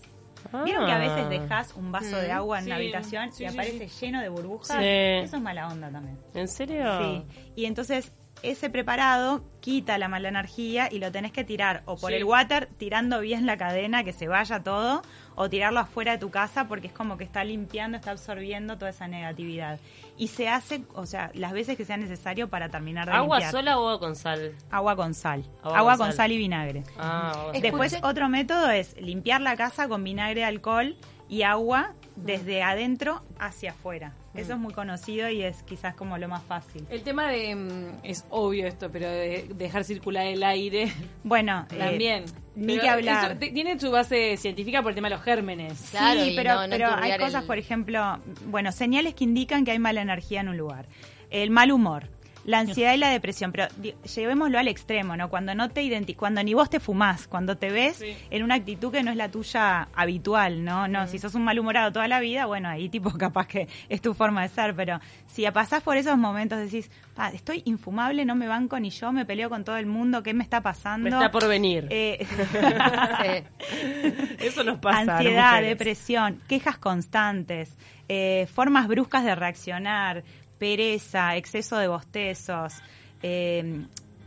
¿Vieron 0.64 0.86
que 0.86 0.92
a 0.94 0.96
Ah. 0.96 1.00
veces 1.00 1.30
dejas 1.30 1.74
un 1.76 1.92
vaso 1.92 2.16
de 2.16 2.32
agua 2.32 2.60
en 2.60 2.66
una 2.68 2.76
Sí, 2.78 2.82
habitación 2.82 3.34
sí, 3.34 3.44
y 3.44 3.50
sí, 3.50 3.54
aparece 3.54 3.88
lleno 4.06 4.22
de 4.22 4.30
burbujas? 4.30 4.78
Sí. 4.78 4.86
Eso 5.26 5.36
es 5.36 5.42
mala 5.42 5.68
onda 5.68 5.90
también. 5.92 6.18
¿En 6.34 6.48
serio? 6.48 6.86
Sí. 7.02 7.26
Y 7.58 7.66
entonces 7.66 8.14
ese 8.44 8.70
preparado 8.70 9.44
quita 9.60 9.98
la 9.98 10.08
mala 10.08 10.30
energía 10.30 10.88
y 10.92 11.00
lo 11.00 11.12
tenés 11.12 11.34
que 11.34 11.44
tirar 11.44 11.82
o 11.86 11.98
por 11.98 12.12
Sí. 12.12 12.18
el 12.18 12.24
water 12.24 12.70
tirando 12.78 13.20
bien 13.20 13.46
la 13.46 13.58
cadena 13.58 14.04
que 14.06 14.14
se 14.14 14.28
vaya 14.30 14.64
todo 14.64 15.02
o 15.38 15.50
tirarlo 15.50 15.80
afuera 15.80 16.12
de 16.14 16.18
tu 16.18 16.30
casa 16.32 16.68
porque 16.68 16.88
es 16.88 16.94
como 16.94 17.16
que 17.16 17.24
está 17.24 17.44
limpiando, 17.44 17.96
está 17.96 18.12
absorbiendo 18.12 18.78
toda 18.78 18.90
esa 18.90 19.08
negatividad. 19.08 19.80
Y 20.18 20.28
se 20.30 20.50
hace, 20.50 20.82
o 20.96 21.06
sea, 21.06 21.32
las 21.36 21.54
veces 21.54 21.78
que 21.78 21.86
sea 21.86 21.96
necesario 21.96 22.50
para 22.50 22.70
terminar 22.70 23.06
de 23.06 23.14
¿Agua 23.14 23.38
limpiar. 23.38 23.52
sola 23.52 23.78
o 23.80 23.88
agua 23.88 24.00
con 24.00 24.16
sal? 24.16 24.56
Agua 24.72 24.96
con 24.96 25.14
sal. 25.14 25.46
Agua 25.64 25.78
Agua, 25.78 25.92
con 25.94 25.98
con 26.00 26.08
sal. 26.08 26.16
sal 26.18 26.32
y 26.32 26.38
vinagre. 26.38 26.84
Ah, 26.98 27.52
Después 27.54 27.94
Escuche- 27.94 28.04
otro 28.10 28.28
método 28.30 28.70
es 28.72 29.00
limpiar 29.00 29.40
la 29.42 29.56
casa 29.56 29.88
con 29.88 30.04
vinagre 30.04 30.42
de 30.42 30.46
alcohol 30.46 30.98
y 31.30 31.44
agua 31.44 31.94
desde 32.16 32.64
adentro 32.64 33.22
hacia 33.40 33.72
afuera. 33.72 34.14
Eso 34.38 34.54
es 34.54 34.60
muy 34.60 34.74
conocido 34.74 35.30
y 35.30 35.42
es 35.44 35.64
quizás 35.64 35.96
como 35.96 36.18
lo 36.18 36.28
más 36.28 36.44
fácil. 36.44 36.86
El 36.90 37.02
tema 37.02 37.30
de. 37.30 37.56
mm, 37.56 38.00
Es 38.04 38.26
obvio 38.30 38.68
esto, 38.68 38.90
pero 38.92 39.10
de 39.10 39.48
dejar 39.56 39.84
circular 39.84 40.26
el 40.28 40.44
aire 40.44 40.92
Bueno, 41.24 41.66
eh, 41.72 41.78
también. 41.78 42.26
ni 42.56 42.68
Pero 42.74 42.82
que 42.82 42.90
hablar. 42.90 43.32
eso 43.32 43.40
tiene 43.54 43.80
su 43.80 43.92
base 43.92 44.38
científica 44.38 44.82
por 44.82 44.92
el 44.92 44.96
tema 44.96 45.10
de 45.10 45.16
los 45.16 45.24
gérmenes. 45.24 45.88
Claro, 45.92 46.24
sí, 46.24 46.34
pero, 46.36 46.54
no- 46.54 46.62
no 46.64 46.70
pero 46.70 46.96
hay 46.96 47.18
cosas, 47.20 47.42
el- 47.42 47.48
por 47.48 47.58
ejemplo, 47.58 48.20
bueno, 48.48 48.72
señales 48.72 49.14
que 49.16 49.24
indican 49.24 49.66
que 49.66 49.72
hay 49.72 49.80
mala 49.80 50.02
energía 50.02 50.42
en 50.42 50.50
un 50.50 50.58
lugar. 50.58 50.86
El 51.30 51.50
mal 51.50 51.72
humor, 51.74 52.08
la 52.48 52.60
ansiedad 52.60 52.94
y 52.96 52.98
la 52.98 53.10
depresión, 53.10 53.52
pero 53.52 53.68
llevémoslo 54.16 54.58
al 54.58 54.68
extremo, 54.68 55.16
¿no? 55.16 55.30
Cuando 55.30 55.54
no 55.54 55.70
te 55.70 55.84
identi 55.84 56.16
cuando 56.16 56.42
ni 56.42 56.56
vos 56.56 56.70
te 56.70 56.80
fumás, 56.80 57.28
cuando 57.28 57.58
te 57.58 57.70
ves 57.70 57.98
Sí. 57.98 58.18
en 58.32 58.42
una 58.42 58.56
actitud 58.56 58.92
que 58.92 59.04
no 59.04 59.12
es 59.12 59.18
la 59.18 59.30
tuya 59.30 59.90
habitual, 59.94 60.64
¿no? 60.66 60.88
No, 60.88 61.06
si 61.08 61.20
sos 61.20 61.36
un 61.36 61.44
malhumorado 61.44 61.92
toda 61.92 62.08
la 62.08 62.20
vida, 62.20 62.46
bueno, 62.48 62.70
ahí 62.70 62.90
tipo 62.90 63.12
capaz 63.20 63.48
que 63.48 63.68
es 63.90 64.02
tu 64.02 64.14
forma 64.16 64.42
de 64.42 64.48
ser, 64.50 64.74
pero 64.76 65.00
si 65.28 65.46
pasás 65.52 65.84
por 65.84 65.98
esos 65.98 66.18
momentos 66.18 66.58
decís, 66.58 66.90
"Pa, 67.16 67.30
estoy 67.30 67.62
infumable, 67.66 68.26
no 68.26 68.34
me 68.36 68.48
banco 68.48 68.80
ni 68.80 68.90
yo, 68.90 69.12
me 69.12 69.26
peleo 69.26 69.50
con 69.50 69.64
todo 69.64 69.78
el 69.78 69.86
mundo, 69.86 70.24
¿qué 70.24 70.34
me 70.34 70.44
está 70.44 70.62
pasando? 70.62 71.04
Me 71.04 71.10
está 71.16 71.30
por 71.30 71.48
venir. 71.48 71.88
Eh, 71.92 72.26
Sí. 72.26 73.44
Eso 74.40 74.64
nos 74.64 74.80
pasa. 74.80 75.18
ansiedad, 75.18 75.62
depresión, 75.62 76.42
quejas 76.48 76.78
constantes, 76.78 77.76
eh, 78.08 78.48
formas 78.54 78.88
bruscas 78.88 79.24
de 79.26 79.36
reaccionar, 79.36 80.24
pereza, 80.58 81.36
exceso 81.36 81.78
de 81.78 81.88
bostezos, 81.88 82.76
eh, 83.22 83.86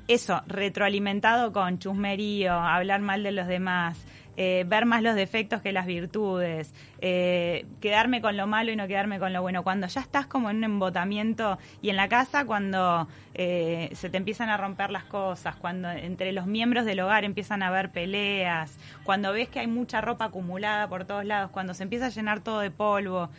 eso, 0.08 0.42
retroalimentado 0.46 1.52
con 1.52 1.78
chusmerío, 1.78 2.52
hablar 2.52 3.00
mal 3.00 3.22
de 3.22 3.30
los 3.30 3.46
demás, 3.46 4.04
eh, 4.36 4.64
ver 4.66 4.86
más 4.86 5.02
los 5.02 5.14
defectos 5.14 5.62
que 5.62 5.70
las 5.70 5.86
virtudes, 5.86 6.74
eh, 7.00 7.66
quedarme 7.80 8.20
con 8.20 8.36
lo 8.36 8.46
malo 8.46 8.72
y 8.72 8.76
no 8.76 8.88
quedarme 8.88 9.18
con 9.18 9.32
lo 9.32 9.42
bueno. 9.42 9.62
Cuando 9.62 9.86
ya 9.86 10.00
estás 10.00 10.26
como 10.26 10.50
en 10.50 10.56
un 10.56 10.64
embotamiento 10.64 11.58
y 11.80 11.90
en 11.90 11.96
la 11.96 12.08
casa 12.08 12.44
cuando 12.44 13.06
eh, 13.34 13.90
se 13.92 14.10
te 14.10 14.16
empiezan 14.16 14.48
a 14.48 14.56
romper 14.56 14.90
las 14.90 15.04
cosas, 15.04 15.56
cuando 15.56 15.90
entre 15.90 16.32
los 16.32 16.46
miembros 16.46 16.86
del 16.86 17.00
hogar 17.00 17.24
empiezan 17.24 17.62
a 17.62 17.68
haber 17.68 17.92
peleas, 17.92 18.78
cuando 19.04 19.32
ves 19.32 19.48
que 19.48 19.60
hay 19.60 19.68
mucha 19.68 20.00
ropa 20.00 20.24
acumulada 20.24 20.88
por 20.88 21.04
todos 21.04 21.24
lados, 21.24 21.50
cuando 21.52 21.72
se 21.74 21.82
empieza 21.82 22.06
a 22.06 22.10
llenar 22.10 22.40
todo 22.40 22.60
de 22.60 22.70
polvo, 22.70 23.30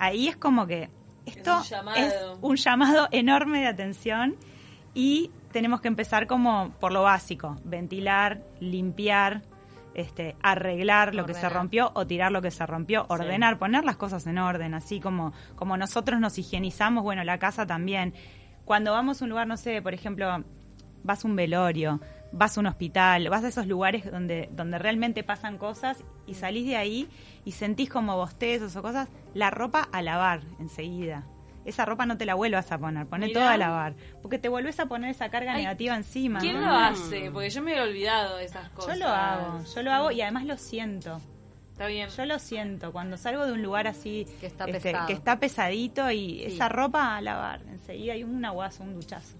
ahí 0.00 0.26
es 0.28 0.36
como 0.36 0.66
que 0.66 0.88
esto 1.28 1.58
un 1.58 1.62
llamado. 1.64 1.98
es 1.98 2.14
un 2.40 2.56
llamado 2.56 3.08
enorme 3.12 3.60
de 3.60 3.66
atención 3.66 4.36
y 4.94 5.30
tenemos 5.52 5.80
que 5.80 5.88
empezar 5.88 6.26
como 6.26 6.70
por 6.80 6.92
lo 6.92 7.02
básico, 7.02 7.56
ventilar, 7.64 8.42
limpiar, 8.60 9.42
este, 9.94 10.36
arreglar 10.42 11.14
lo 11.14 11.26
que 11.26 11.34
se 11.34 11.48
rompió 11.48 11.90
o 11.94 12.06
tirar 12.06 12.30
lo 12.30 12.42
que 12.42 12.50
se 12.50 12.64
rompió, 12.66 13.06
ordenar, 13.08 13.58
poner 13.58 13.84
las 13.84 13.96
cosas 13.96 14.26
en 14.26 14.38
orden, 14.38 14.74
así 14.74 15.00
como, 15.00 15.32
como 15.56 15.76
nosotros 15.76 16.20
nos 16.20 16.38
higienizamos, 16.38 17.02
bueno, 17.02 17.24
la 17.24 17.38
casa 17.38 17.66
también. 17.66 18.14
Cuando 18.64 18.92
vamos 18.92 19.20
a 19.20 19.24
un 19.24 19.30
lugar, 19.30 19.46
no 19.46 19.56
sé, 19.56 19.82
por 19.82 19.94
ejemplo, 19.94 20.44
vas 21.02 21.24
a 21.24 21.28
un 21.28 21.36
velorio, 21.36 22.00
vas 22.32 22.56
a 22.56 22.60
un 22.60 22.66
hospital, 22.66 23.28
vas 23.30 23.44
a 23.44 23.48
esos 23.48 23.66
lugares 23.66 24.10
donde, 24.10 24.48
donde 24.52 24.78
realmente 24.78 25.22
pasan 25.24 25.58
cosas 25.58 26.04
y 26.26 26.34
salís 26.34 26.66
de 26.66 26.76
ahí 26.76 27.08
y 27.44 27.52
sentís 27.52 27.88
como 27.90 28.16
bostezos 28.16 28.74
o 28.76 28.82
cosas, 28.82 29.08
la 29.34 29.50
ropa 29.50 29.88
a 29.92 30.02
lavar 30.02 30.40
enseguida. 30.58 31.24
Esa 31.64 31.84
ropa 31.84 32.06
no 32.06 32.16
te 32.16 32.24
la 32.24 32.34
vuelvas 32.34 32.72
a 32.72 32.78
poner, 32.78 33.06
poné 33.06 33.26
Mirá. 33.26 33.40
toda 33.40 33.52
a 33.52 33.58
lavar. 33.58 33.94
Porque 34.22 34.38
te 34.38 34.48
volvés 34.48 34.80
a 34.80 34.86
poner 34.86 35.10
esa 35.10 35.28
carga 35.28 35.52
Ay, 35.52 35.62
negativa 35.62 35.94
encima. 35.96 36.38
¿Quién 36.38 36.60
¿no? 36.60 36.66
lo 36.66 36.72
hace? 36.72 37.30
Porque 37.30 37.50
yo 37.50 37.60
me 37.62 37.76
he 37.76 37.80
olvidado 37.82 38.36
de 38.38 38.44
esas 38.44 38.68
Yo 38.70 38.74
cosas. 38.74 38.98
lo 38.98 39.06
hago, 39.08 39.64
yo 39.74 39.82
lo 39.82 39.92
hago 39.92 40.10
y 40.10 40.22
además 40.22 40.44
lo 40.46 40.56
siento. 40.56 41.20
Está 41.72 41.86
bien. 41.86 42.08
Yo 42.08 42.24
lo 42.24 42.38
siento, 42.38 42.90
cuando 42.90 43.16
salgo 43.18 43.44
de 43.46 43.52
un 43.52 43.62
lugar 43.62 43.86
así 43.86 44.26
Que 44.40 44.46
está 44.46 44.64
este, 44.64 44.94
que 45.06 45.12
está 45.12 45.38
pesadito 45.38 46.10
y 46.10 46.38
Sí. 46.38 46.44
esa 46.54 46.68
ropa 46.70 47.16
a 47.16 47.20
lavar, 47.20 47.60
enseguida 47.68 48.14
hay 48.14 48.24
un 48.24 48.42
aguazo, 48.44 48.82
un 48.82 48.94
duchazo. 48.94 49.36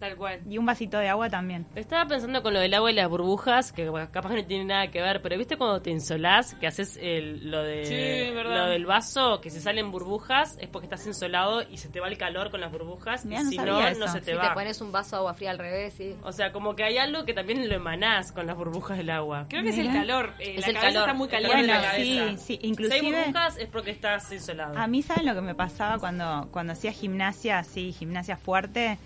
Tal 0.00 0.16
cual. 0.16 0.40
Y 0.48 0.56
un 0.56 0.64
vasito 0.66 0.96
de 0.98 1.08
agua 1.10 1.28
también. 1.28 1.66
Estaba 1.74 2.08
pensando 2.08 2.42
con 2.42 2.54
lo 2.54 2.60
del 2.60 2.72
agua 2.74 2.90
y 2.90 2.94
las 2.94 3.08
burbujas, 3.08 3.70
que 3.70 3.84
capaz 4.10 4.30
que 4.30 4.36
no 4.42 4.44
tiene 4.46 4.64
nada 4.64 4.90
que 4.90 5.00
ver, 5.02 5.20
pero 5.20 5.36
¿viste 5.36 5.58
cuando 5.58 5.82
te 5.82 5.90
insolás, 5.90 6.54
que 6.54 6.66
haces 6.66 6.98
el, 7.00 7.50
lo, 7.50 7.62
de, 7.62 7.84
Sí, 7.84 8.34
lo 8.42 8.64
del 8.66 8.86
vaso, 8.86 9.40
que 9.42 9.50
se 9.50 9.60
salen 9.60 9.90
burbujas, 9.92 10.56
es 10.58 10.68
porque 10.68 10.86
estás 10.86 11.06
insolado 11.06 11.62
y 11.70 11.76
se 11.76 11.90
te 11.90 12.00
va 12.00 12.08
el 12.08 12.16
calor 12.16 12.50
con 12.50 12.60
las 12.62 12.72
burbujas, 12.72 13.26
Mirá, 13.26 13.42
y 13.42 13.44
no 13.44 13.50
si 13.50 13.56
no, 13.58 13.86
eso. 13.86 14.00
no 14.00 14.08
se 14.08 14.20
te 14.22 14.30
Si 14.32 14.36
va. 14.38 14.48
te 14.48 14.54
pones 14.54 14.80
un 14.80 14.90
vaso 14.90 15.16
de 15.16 15.18
agua 15.18 15.34
fría 15.34 15.50
al 15.50 15.58
revés, 15.58 15.92
sí. 15.94 16.16
O 16.22 16.32
sea, 16.32 16.50
como 16.50 16.74
que 16.74 16.82
hay 16.84 16.96
algo 16.96 17.26
que 17.26 17.34
también 17.34 17.68
lo 17.68 17.74
emanás 17.74 18.32
con 18.32 18.46
las 18.46 18.56
burbujas 18.56 18.96
del 18.96 19.10
agua. 19.10 19.46
Creo 19.50 19.62
que 19.62 19.68
es 19.68 19.78
el 19.78 19.92
calor. 19.92 20.32
eh, 20.38 20.54
Es 20.56 20.60
la 20.62 20.66
el 20.68 20.74
cabeza 20.74 20.80
calor. 20.80 21.00
está 21.02 21.14
muy 21.14 21.28
caliente. 21.28 21.56
Bueno, 21.58 21.74
la 21.74 21.82
cabeza. 21.82 21.96
sí, 22.02 22.36
sí, 22.38 22.44
Si 22.46 22.52
hay 22.54 22.58
inclusive 22.70 23.18
burbujas 23.24 23.58
es 23.58 23.68
porque 23.68 23.90
estás 23.90 24.32
insolado. 24.32 24.78
a 24.78 24.86
mí 24.86 25.02
saben 25.02 25.26
lo 25.26 25.34
que 25.34 25.42
me 25.42 25.54
pasaba 25.54 25.98
cuando 25.98 26.48
cuando 26.50 26.72
hacía 26.72 26.92
gimnasia, 26.92 27.58
así 27.58 27.92
gimnasia 27.92 28.38
fuerte, 28.38 28.98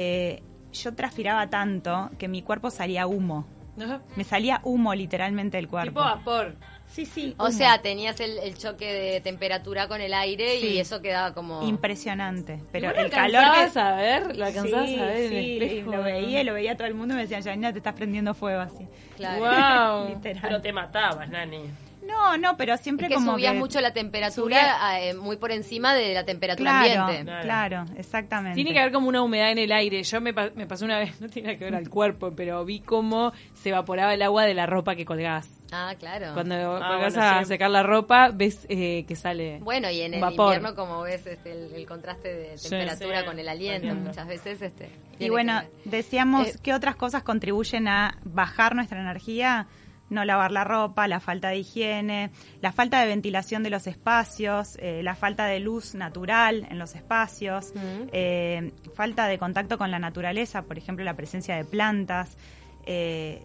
Eh, 0.00 0.27
yo 0.82 0.94
transpiraba 0.94 1.48
tanto 1.50 2.10
que 2.18 2.28
mi 2.28 2.42
cuerpo 2.42 2.70
salía 2.70 3.06
humo. 3.06 3.46
Ajá. 3.80 4.00
Me 4.16 4.24
salía 4.24 4.60
humo 4.64 4.94
literalmente 4.94 5.56
del 5.56 5.68
cuerpo. 5.68 5.90
Tipo 5.90 6.00
vapor. 6.00 6.56
sí, 6.88 7.06
sí. 7.06 7.34
O 7.38 7.50
sea, 7.52 7.80
tenías 7.80 8.18
el, 8.18 8.38
el 8.38 8.58
choque 8.58 8.92
de 8.92 9.20
temperatura 9.20 9.86
con 9.86 10.00
el 10.00 10.12
aire 10.14 10.58
Sí. 10.60 10.66
y 10.70 10.78
eso 10.80 11.00
quedaba 11.00 11.32
como... 11.32 11.62
impresionante. 11.62 12.60
Pero 12.72 12.90
el 12.90 13.04
lo 13.04 13.10
calor 13.10 13.30
que 13.30 13.46
alcanzabas 13.46 13.76
a 13.76 13.96
ver, 13.96 14.36
lo 14.36 14.44
alcanzabas 14.46 14.86
sí, 14.88 14.98
a 14.98 15.04
ver 15.06 15.16
en 15.18 15.28
sí, 15.30 15.56
el 15.56 15.62
espejo. 15.62 15.90
lo 15.92 16.02
veía, 16.02 16.40
y 16.40 16.44
lo 16.44 16.54
veía 16.54 16.76
todo 16.76 16.88
el 16.88 16.94
mundo 16.94 17.14
y 17.14 17.16
me 17.18 17.22
decían, 17.22 17.42
Janina, 17.44 17.70
te 17.72 17.78
estás 17.78 17.94
prendiendo 17.94 18.34
fuego 18.34 18.60
así. 18.62 18.88
Claro. 19.16 20.06
Wow. 20.08 20.08
Literal. 20.16 20.42
Pero 20.42 20.60
te 20.60 20.72
matabas, 20.72 21.28
Nani. 21.28 21.70
No, 22.18 22.36
no, 22.36 22.56
pero 22.56 22.76
siempre 22.76 23.06
Es 23.06 23.10
que 23.10 23.14
como 23.14 23.32
subías 23.32 23.52
que 23.52 23.58
mucho 23.58 23.80
la 23.80 23.92
temperatura 23.92 25.00
eh, 25.00 25.14
muy 25.14 25.36
por 25.36 25.52
encima 25.52 25.94
de 25.94 26.14
la 26.14 26.24
temperatura 26.24 26.70
Claro, 26.82 27.02
ambiente. 27.02 27.24
Claro. 27.24 27.44
claro, 27.44 27.84
exactamente. 27.96 28.54
Tiene 28.56 28.72
que 28.72 28.80
haber 28.80 28.92
como 28.92 29.08
una 29.08 29.22
humedad 29.22 29.50
en 29.52 29.58
el 29.58 29.72
aire. 29.72 30.02
Yo 30.02 30.20
me, 30.20 30.34
pa- 30.34 30.50
me 30.54 30.66
pasó 30.66 30.84
una 30.84 30.98
vez, 30.98 31.20
no 31.20 31.28
tiene 31.28 31.48
nada 31.48 31.58
que 31.58 31.64
ver 31.64 31.74
al 31.76 31.88
cuerpo, 31.88 32.32
pero 32.34 32.64
vi 32.64 32.80
cómo 32.80 33.32
se 33.54 33.68
evaporaba 33.70 34.14
el 34.14 34.22
agua 34.22 34.44
de 34.44 34.54
la 34.54 34.66
ropa 34.66 34.96
que 34.96 35.04
colgás. 35.04 35.48
Ah, 35.70 35.94
claro. 35.98 36.32
Cuando 36.34 36.54
Ah, 36.54 36.88
colgás 36.88 37.14
bueno, 37.14 37.28
a 37.30 37.38
sí. 37.42 37.48
secar 37.48 37.70
la 37.70 37.82
ropa, 37.82 38.30
ves 38.32 38.66
eh, 38.68 39.04
que 39.06 39.14
sale. 39.16 39.58
Bueno, 39.60 39.90
y 39.90 40.00
en 40.00 40.14
el 40.14 40.20
Vapor. 40.20 40.54
invierno, 40.54 40.74
como 40.74 41.02
ves, 41.02 41.26
este, 41.26 41.52
el, 41.52 41.74
el 41.74 41.86
contraste 41.86 42.28
de 42.34 42.56
temperatura 42.56 43.20
Sí, 43.20 43.26
con 43.26 43.38
el 43.38 43.48
aliento, 43.48 43.86
entiendo. 43.86 44.08
muchas 44.10 44.26
veces. 44.26 44.62
Este, 44.62 44.88
Y 45.18 45.28
bueno, 45.28 45.60
que 45.84 45.90
decíamos 45.90 46.48
Eh, 46.48 46.54
qué 46.62 46.72
otras 46.74 46.96
cosas 46.96 47.22
contribuyen 47.22 47.86
a 47.86 48.18
bajar 48.24 48.74
nuestra 48.74 49.00
energía. 49.00 49.66
No 50.10 50.24
lavar 50.24 50.52
la 50.52 50.64
ropa, 50.64 51.06
la 51.06 51.20
falta 51.20 51.48
de 51.50 51.58
higiene, 51.58 52.30
la 52.60 52.72
falta 52.72 53.00
de 53.00 53.06
ventilación 53.06 53.62
de 53.62 53.70
los 53.70 53.86
espacios, 53.86 54.76
eh, 54.80 55.02
la 55.02 55.14
falta 55.14 55.46
de 55.46 55.60
luz 55.60 55.94
natural 55.94 56.66
en 56.70 56.78
los 56.78 56.94
espacios, 56.94 57.72
eh, 58.12 58.72
falta 58.94 59.26
de 59.26 59.38
contacto 59.38 59.76
con 59.76 59.90
la 59.90 59.98
naturaleza, 59.98 60.62
por 60.62 60.78
ejemplo, 60.78 61.04
la 61.04 61.14
presencia 61.14 61.56
de 61.56 61.64
plantas, 61.64 62.36
eh, 62.86 63.42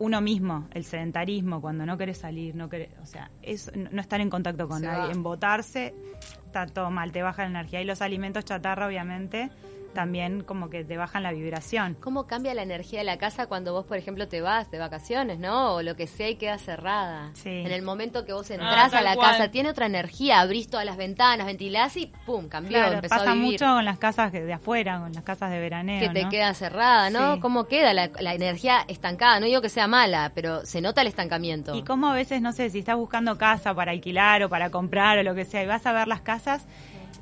uno 0.00 0.20
mismo, 0.22 0.66
el 0.72 0.84
sedentarismo, 0.84 1.60
cuando 1.60 1.84
no 1.84 1.98
querés 1.98 2.18
salir, 2.18 2.54
no 2.56 2.68
querés, 2.70 2.88
o 3.02 3.06
sea, 3.06 3.30
es 3.42 3.70
no 3.76 3.90
no 3.92 4.00
estar 4.00 4.20
en 4.20 4.30
contacto 4.30 4.66
con 4.66 4.80
Se 4.80 4.86
nadie, 4.86 5.08
va. 5.08 5.12
embotarse, 5.12 5.94
está 6.46 6.66
todo 6.66 6.90
mal, 6.90 7.12
te 7.12 7.22
baja 7.22 7.42
la 7.42 7.50
energía. 7.50 7.82
Y 7.82 7.84
los 7.84 8.00
alimentos 8.00 8.46
chatarra, 8.46 8.86
obviamente, 8.86 9.50
también 9.92 10.42
como 10.42 10.70
que 10.70 10.84
te 10.84 10.96
bajan 10.96 11.22
la 11.22 11.32
vibración. 11.32 11.96
¿Cómo 12.00 12.26
cambia 12.26 12.54
la 12.54 12.62
energía 12.62 13.00
de 13.00 13.04
la 13.04 13.18
casa 13.18 13.46
cuando 13.46 13.72
vos, 13.72 13.84
por 13.84 13.96
ejemplo, 13.96 14.28
te 14.28 14.40
vas 14.40 14.70
de 14.70 14.78
vacaciones, 14.78 15.38
¿no? 15.38 15.74
O 15.74 15.82
lo 15.82 15.96
que 15.96 16.06
sea 16.06 16.28
y 16.28 16.36
queda 16.36 16.58
cerrada. 16.58 17.30
Sí. 17.34 17.48
En 17.48 17.72
el 17.72 17.82
momento 17.82 18.24
que 18.24 18.32
vos 18.32 18.50
Ah, 18.50 18.54
entrás 18.54 18.94
a 18.94 19.02
la 19.02 19.14
cual. 19.14 19.32
casa, 19.32 19.50
tiene 19.50 19.68
otra 19.70 19.86
energía, 19.86 20.40
abrís 20.40 20.68
todas 20.68 20.86
las 20.86 20.96
ventanas, 20.96 21.46
ventilás 21.46 21.96
y 21.96 22.06
¡pum! 22.26 22.48
cambió, 22.48 22.78
Claro, 22.78 22.94
empezó 22.94 23.14
pasa 23.16 23.30
a 23.30 23.34
vivir. 23.34 23.52
mucho 23.52 23.64
con 23.66 23.84
las 23.84 23.98
casas 23.98 24.32
de 24.32 24.52
afuera, 24.52 24.98
con 25.00 25.12
las 25.12 25.24
casas 25.24 25.50
de 25.50 25.58
veraneo. 25.60 26.00
que 26.00 26.08
te 26.08 26.24
¿no? 26.24 26.30
queda 26.30 26.54
cerrada, 26.54 27.10
¿no? 27.10 27.34
Sí. 27.34 27.40
¿Cómo 27.40 27.66
queda 27.66 27.92
la, 27.92 28.10
la 28.20 28.34
energía 28.34 28.84
estancada? 28.88 29.40
No 29.40 29.46
digo 29.46 29.60
que 29.60 29.68
sea 29.68 29.86
mala, 29.88 30.32
pero 30.34 30.64
se 30.66 30.80
nota 30.80 31.00
el 31.02 31.08
estancamiento. 31.08 31.74
Y 31.74 31.82
como 31.82 32.08
a 32.08 32.14
veces, 32.14 32.40
no 32.42 32.52
sé, 32.52 32.70
si 32.70 32.78
estás 32.80 32.96
buscando 32.96 33.36
casa 33.38 33.74
para 33.74 33.92
alquilar 33.92 34.42
o 34.44 34.48
para 34.48 34.70
comprar 34.70 35.18
o 35.18 35.22
lo 35.22 35.34
que 35.34 35.44
sea, 35.44 35.62
y 35.62 35.66
vas 35.66 35.84
a 35.86 35.92
ver 35.92 36.08
las 36.08 36.20
casas 36.20 36.66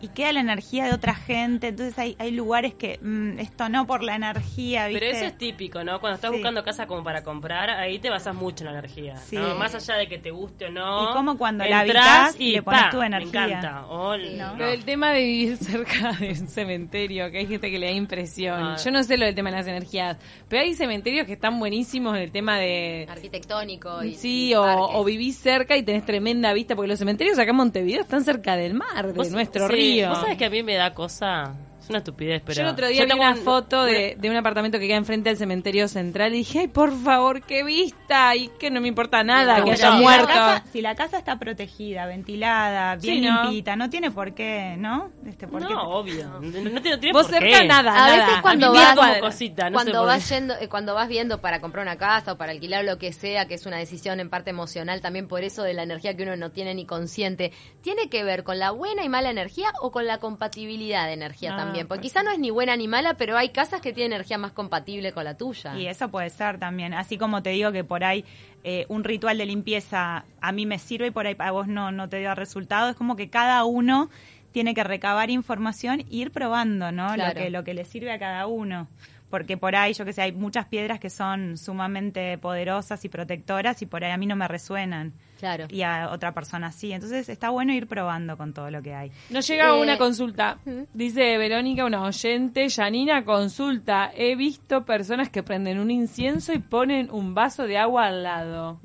y 0.00 0.09
queda 0.09 0.33
la 0.33 0.40
energía 0.40 0.85
de 0.87 0.92
otra 0.92 1.14
gente. 1.14 1.68
Entonces 1.68 1.99
hay, 1.99 2.16
hay 2.18 2.30
lugares 2.30 2.75
que 2.75 2.99
mm, 3.02 3.38
esto 3.38 3.68
no 3.68 3.87
por 3.87 4.02
la 4.02 4.16
energía, 4.16 4.87
¿viste? 4.88 5.00
Pero 5.00 5.16
eso 5.16 5.25
es 5.26 5.38
típico, 5.38 5.83
¿no? 5.85 6.00
Cuando 6.00 6.16
estás 6.16 6.30
Sí. 6.30 6.37
buscando 6.37 6.62
casa 6.64 6.87
como 6.87 7.02
para 7.04 7.23
comprar, 7.23 7.71
ahí 7.71 7.99
te 7.99 8.11
basas 8.11 8.35
mucho 8.35 8.64
en 8.64 8.73
la 8.73 8.78
energía. 8.78 9.16
Sí. 9.16 9.37
¿no? 9.37 9.54
Más 9.57 9.75
allá 9.75 9.97
de 9.97 10.09
que 10.09 10.18
te 10.18 10.30
guste 10.30 10.66
o 10.66 10.71
no. 10.71 11.11
Y 11.11 11.12
como 11.14 11.37
cuando 11.38 11.64
la 11.64 11.80
habitás, 11.80 12.37
y 12.38 12.52
le 12.52 12.62
pones 12.62 12.83
pa, 12.83 12.90
tu 12.90 13.02
energía. 13.02 13.47
Me 13.47 13.52
encanta. 13.54 13.87
O 13.88 14.16
Sí. 14.16 14.35
no. 14.37 14.57
Lo 14.57 14.66
del 14.66 14.85
tema 14.85 15.11
de 15.12 15.23
vivir 15.25 15.57
cerca 15.59 16.12
de 16.12 16.30
un 16.30 16.49
cementerio, 16.49 17.30
que 17.30 17.38
hay 17.38 17.47
gente 17.47 17.71
que 17.71 17.78
le 17.78 17.87
da 17.87 17.92
impresión. 17.92 18.62
Ah. 18.62 18.76
Yo 18.83 18.90
no 18.90 19.02
sé 19.02 19.16
lo 19.16 19.26
del 19.26 19.35
tema 19.35 19.50
de 19.50 19.57
las 19.57 19.66
energías, 19.66 20.16
pero 20.49 20.62
hay 20.62 20.75
cementerios 20.75 21.26
que 21.26 21.33
están 21.35 21.59
buenísimos 21.59 22.16
en 22.16 22.23
el 22.23 22.30
tema 22.33 22.59
de... 22.59 23.07
Arquitectónico 23.11 24.02
y 24.04 24.14
Sí, 24.14 24.49
y 24.50 24.54
o, 24.54 24.62
o 24.64 25.04
vivís 25.04 25.37
cerca 25.38 25.76
y 25.76 25.83
tenés 25.83 26.04
tremenda 26.04 26.52
vista, 26.52 26.75
porque 26.76 26.88
los 26.88 26.99
cementerios 26.99 27.38
acá 27.38 27.50
en 27.50 27.57
Montevideo 27.57 28.00
están 28.02 28.25
cerca 28.25 28.57
del 28.57 28.75
mar, 28.75 29.12
de 29.12 29.30
nuestro 29.30 29.66
sí, 29.68 29.73
río. 29.78 30.08
Vos 30.11 30.18
sabés 30.18 30.37
que 30.37 30.44
a 30.44 30.50
mí 30.50 30.62
me 30.62 30.75
da 30.75 30.94
cosa. 30.94 31.54
Es 31.88 31.90
una 31.90 31.99
estupidez, 32.00 32.42
pero. 32.45 32.57
Yo 32.57 32.62
el 32.64 32.68
otro 32.68 32.87
día 32.87 33.02
vi 33.04 33.09
tengo 33.09 33.23
una 33.23 33.33
un- 33.33 33.38
foto 33.38 33.85
de, 33.85 34.14
de 34.18 34.28
un 34.28 34.37
apartamento 34.37 34.78
que 34.78 34.87
queda 34.87 34.99
enfrente 34.99 35.30
del 35.30 35.38
cementerio 35.38 35.88
central 35.88 36.35
y 36.35 36.38
dije, 36.38 36.59
ay, 36.59 36.68
por 36.68 36.92
favor, 37.02 37.40
qué 37.42 37.64
vista, 37.64 38.37
y 38.37 38.49
que 38.59 38.71
no 38.71 38.83
me 38.83 38.88
importa 38.88 39.25
nada, 39.25 39.54
Pero 39.54 39.66
que 39.68 39.76
si 39.78 39.83
haya 39.85 39.95
la 39.95 40.00
muerto. 40.02 40.28
La 40.28 40.35
casa, 40.35 40.64
si 40.71 40.80
la 40.83 40.95
casa 40.95 41.16
está 41.18 41.38
protegida, 41.38 42.04
ventilada, 42.07 43.00
Sí, 43.00 43.12
bien 43.12 43.25
¿no? 43.33 43.42
limpita, 43.45 43.75
no 43.76 43.88
tiene 43.88 44.11
por 44.11 44.35
qué, 44.35 44.75
¿no? 44.78 45.11
Este, 45.26 45.49
por 45.49 45.62
No, 45.62 45.83
obvio. 45.90 46.28
No, 46.28 46.40
no, 46.40 46.71
no 46.71 46.83
tiene 46.83 47.12
Vos 47.12 47.23
por 47.26 47.35
cerca 47.35 47.61
qué. 47.61 47.66
nada, 47.66 47.92
A 47.92 48.07
nada. 48.07 48.16
veces 48.26 48.42
cuando 48.42 48.66
A 48.68 48.71
vas, 48.73 48.95
como 48.97 49.18
cosita, 49.21 49.71
no 49.71 49.75
cuando 49.75 50.04
vas 50.04 50.28
yendo, 50.28 50.54
eh, 50.61 50.68
cuando 50.68 50.95
vas 50.95 51.09
viendo 51.09 51.40
para 51.40 51.61
comprar 51.61 51.85
una 51.87 51.97
casa 51.97 52.33
o 52.33 52.37
para 52.37 52.52
alquilar 52.52 52.85
lo 52.85 52.99
que 52.99 53.12
sea, 53.12 53.47
que 53.49 53.54
es 53.54 53.64
una 53.66 53.78
decisión 53.78 54.21
en 54.21 54.28
parte 54.28 54.50
emocional, 54.50 55.00
también 55.00 55.26
por 55.26 55.42
eso 55.42 55.62
de 55.62 55.73
la 55.75 55.85
energía 55.85 56.14
que 56.16 56.23
uno 56.25 56.37
no 56.37 56.50
tiene 56.50 56.75
ni 56.75 56.85
consciente, 56.85 57.52
tiene 57.80 58.09
que 58.11 58.25
ver 58.25 58.45
con 58.45 58.59
la 58.59 58.73
buena 58.73 59.04
y 59.04 59.09
mala 59.09 59.30
energía 59.30 59.73
o 59.80 59.90
con 59.90 60.07
la 60.07 60.18
compatibilidad 60.18 61.07
de 61.07 61.12
energía 61.14 61.54
Ah, 61.54 61.57
también. 61.57 61.77
Porque 61.87 62.00
pues 62.00 62.12
quizá 62.12 62.23
no 62.23 62.30
es 62.30 62.38
ni 62.38 62.50
buena 62.50 62.76
ni 62.76 62.88
mala, 62.88 63.14
pero 63.14 63.37
hay 63.37 63.50
casas 63.50 63.80
que 63.80 63.92
tienen 63.92 64.12
energía 64.12 64.38
más 64.38 64.52
compatible 64.52 65.12
con 65.12 65.25
la 65.25 65.37
tuya. 65.37 65.76
Y 65.76 65.87
eso 65.87 66.08
puede 66.11 66.30
ser 66.30 66.58
también. 66.58 66.94
Así 66.94 67.18
como 67.18 67.42
te 67.42 67.50
digo 67.50 67.73
que 67.73 67.85
por 67.85 68.04
ahí 68.04 68.25
eh, 68.64 68.87
un 68.88 69.04
ritual 69.04 69.38
de 69.38 69.47
limpieza 69.47 70.25
a 70.40 70.52
mí 70.52 70.66
me 70.66 70.78
sirve 70.78 71.08
y 71.08 71.11
por 71.11 71.26
ahí 71.26 71.37
a 71.38 71.50
vos 71.50 71.68
no, 71.68 71.92
no 71.92 72.08
te 72.08 72.18
dio 72.18 72.35
resultado. 72.35 72.90
Es 72.90 72.97
como 72.97 73.16
que 73.16 73.30
cada 73.30 73.64
uno 73.64 74.11
tiene 74.52 74.75
que 74.75 74.85
recabar 74.85 75.30
información 75.30 76.00
e 76.00 76.06
ir 76.11 76.30
probando, 76.30 76.90
¿no? 76.90 77.12
Claro. 77.14 77.38
Lo, 77.38 77.44
que, 77.44 77.50
lo 77.50 77.64
que 77.64 77.75
le 77.75 77.85
sirve 77.85 78.12
a 78.12 78.18
cada 78.18 78.47
uno. 78.47 78.88
Porque 79.30 79.56
por 79.58 79.76
ahí, 79.76 79.92
yo 79.92 80.04
que 80.04 80.12
sé, 80.12 80.23
hay 80.23 80.32
muchas 80.32 80.66
piedras 80.66 80.99
que 80.99 81.11
son 81.11 81.58
sumamente 81.58 82.38
poderosas 82.38 83.04
y 83.04 83.08
protectoras 83.08 83.82
y 83.82 83.87
por 83.87 84.02
ahí 84.02 84.11
a 84.11 84.16
mí 84.16 84.26
no 84.26 84.37
me 84.37 84.49
resuenan. 84.49 85.12
Claro. 85.38 85.66
Y 85.70 85.82
a 85.82 86.11
otra 86.11 86.32
persona 86.32 86.73
sí. 86.73 86.92
Entonces 86.92 87.28
está 87.28 87.50
bueno 87.50 87.73
ir 87.73 87.87
probando 87.87 88.37
con 88.37 88.52
todo 88.54 88.70
lo 88.70 88.82
que 88.82 88.94
hay. 88.94 89.12
Nos 89.30 89.47
llega 89.47 89.68
Eh, 89.68 89.80
una 89.80 89.99
consulta. 89.99 90.58
¿Mm? 90.64 90.82
Dice 90.94 91.37
Verónica, 91.38 91.85
una 91.85 92.02
oyente, 92.02 92.68
Janina, 92.70 93.25
consulta. 93.25 94.11
He 94.16 94.35
visto 94.35 94.85
personas 94.85 95.28
que 95.28 95.42
prenden 95.42 95.78
un 95.78 95.90
incienso 95.90 96.52
y 96.52 96.58
ponen 96.58 97.11
un 97.11 97.35
vaso 97.35 97.64
de 97.64 97.78
agua 97.78 98.06
al 98.06 98.23
lado. 98.23 98.80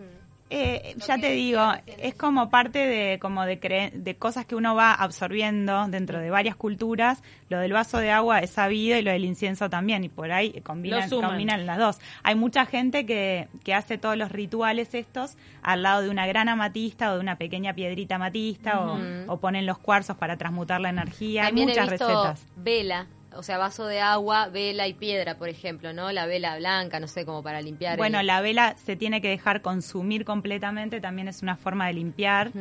Eh, 0.56 0.96
ya 1.08 1.18
te 1.18 1.32
digo, 1.32 1.62
es 1.98 2.14
como 2.14 2.50
parte 2.52 2.80
de 2.86 3.18
como 3.20 3.44
de, 3.46 3.60
cre- 3.60 3.92
de 3.92 4.16
cosas 4.16 4.46
que 4.46 4.56
uno 4.56 4.76
va 4.76 4.94
absorbiendo 4.94 5.88
dentro 5.88 6.20
de 6.20 6.30
varias 6.30 6.56
culturas. 6.56 7.24
Lo 7.50 7.58
del 7.60 7.74
vaso 7.74 7.98
de 7.98 8.12
agua 8.12 8.40
es 8.40 8.52
sabido 8.52 8.98
y 8.98 9.02
lo 9.02 9.10
del 9.12 9.26
incienso 9.26 9.70
también, 9.70 10.04
y 10.04 10.10
por 10.10 10.32
ahí 10.32 10.52
combinan, 10.62 11.00
combinan 11.28 11.66
las 11.66 11.78
dos. 11.80 12.00
Hay 12.22 12.36
mucha 12.36 12.66
gente 12.68 13.06
que, 13.06 13.48
que 13.64 13.74
hace 13.74 13.98
todos 13.98 14.16
los 14.18 14.32
rituales 14.32 14.94
estos 14.94 15.38
al 15.64 15.82
lado 15.82 16.02
de 16.04 16.10
una 16.10 16.28
gran 16.28 16.50
amatista 16.50 17.12
o 17.12 17.16
de 17.16 17.20
una 17.22 17.38
pequeña 17.38 17.74
piedrita 17.74 18.16
amatista 18.16 18.80
o, 18.82 18.98
o 19.28 19.38
ponen 19.38 19.66
los 19.66 19.80
cuarzos 19.80 20.18
para 20.18 20.38
transmutar 20.38 20.82
la 20.82 20.90
energía. 20.90 21.46
Hay 21.48 21.54
muchas 21.54 21.88
he 21.88 21.92
visto 21.92 22.08
recetas. 22.08 22.46
vela, 22.58 23.08
o 23.36 23.44
sea, 23.44 23.58
vaso 23.58 23.86
de 23.88 24.00
agua, 24.02 24.48
vela 24.50 24.88
y 24.88 24.94
piedra, 24.94 25.38
por 25.38 25.50
ejemplo, 25.50 25.94
¿no? 25.94 26.12
La 26.12 26.26
vela 26.26 26.58
blanca, 26.58 27.00
no 27.00 27.08
sé, 27.08 27.26
como 27.26 27.42
para 27.44 27.62
limpiar. 27.62 27.98
Bueno, 27.98 28.20
el- 28.20 28.28
la 28.28 28.42
vela 28.42 28.76
se 28.84 28.96
tiene 28.96 29.22
que 29.22 29.30
dejar 29.30 29.62
consumir 29.62 30.26
completamente, 30.26 31.02
también 31.02 31.28
es 31.28 31.42
una 31.42 31.56
forma 31.56 31.88
de 31.88 31.94
limpiar. 31.94 32.52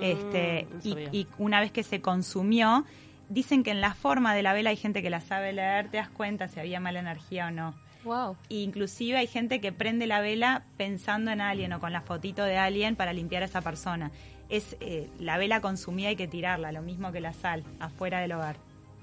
este, 0.00 0.66
Mm, 0.70 0.74
no 0.74 0.80
y, 1.12 1.18
y 1.18 1.26
una 1.38 1.60
vez 1.60 1.72
que 1.72 1.82
se 1.82 2.00
consumió, 2.00 2.84
dicen 3.28 3.62
que 3.62 3.70
en 3.70 3.80
la 3.80 3.94
forma 3.94 4.34
de 4.34 4.42
la 4.42 4.52
vela 4.52 4.70
hay 4.70 4.76
gente 4.76 5.02
que 5.02 5.10
la 5.10 5.20
sabe 5.20 5.52
leer, 5.52 5.88
te 5.88 5.96
das 5.98 6.08
cuenta 6.08 6.48
si 6.48 6.58
había 6.60 6.80
mala 6.80 7.00
energía 7.00 7.48
o 7.48 7.50
no. 7.50 7.74
Wow. 8.04 8.36
E 8.48 8.56
inclusive 8.62 9.18
hay 9.18 9.26
gente 9.26 9.60
que 9.60 9.72
prende 9.72 10.06
la 10.06 10.20
vela 10.20 10.62
pensando 10.78 11.30
en 11.30 11.40
alguien 11.42 11.72
o 11.74 11.80
con 11.80 11.92
la 11.92 12.00
fotito 12.00 12.42
de 12.44 12.56
alguien 12.56 12.96
para 12.96 13.12
limpiar 13.12 13.42
a 13.42 13.46
esa 13.46 13.60
persona. 13.60 14.10
Es 14.48 14.76
eh, 14.80 15.08
la 15.18 15.36
vela 15.38 15.60
consumida 15.60 16.08
hay 16.08 16.16
que 16.16 16.26
tirarla, 16.26 16.72
lo 16.72 16.82
mismo 16.82 17.12
que 17.12 17.20
la 17.20 17.32
sal, 17.34 17.62
afuera 17.78 18.18
del 18.20 18.32
hogar, 18.32 18.56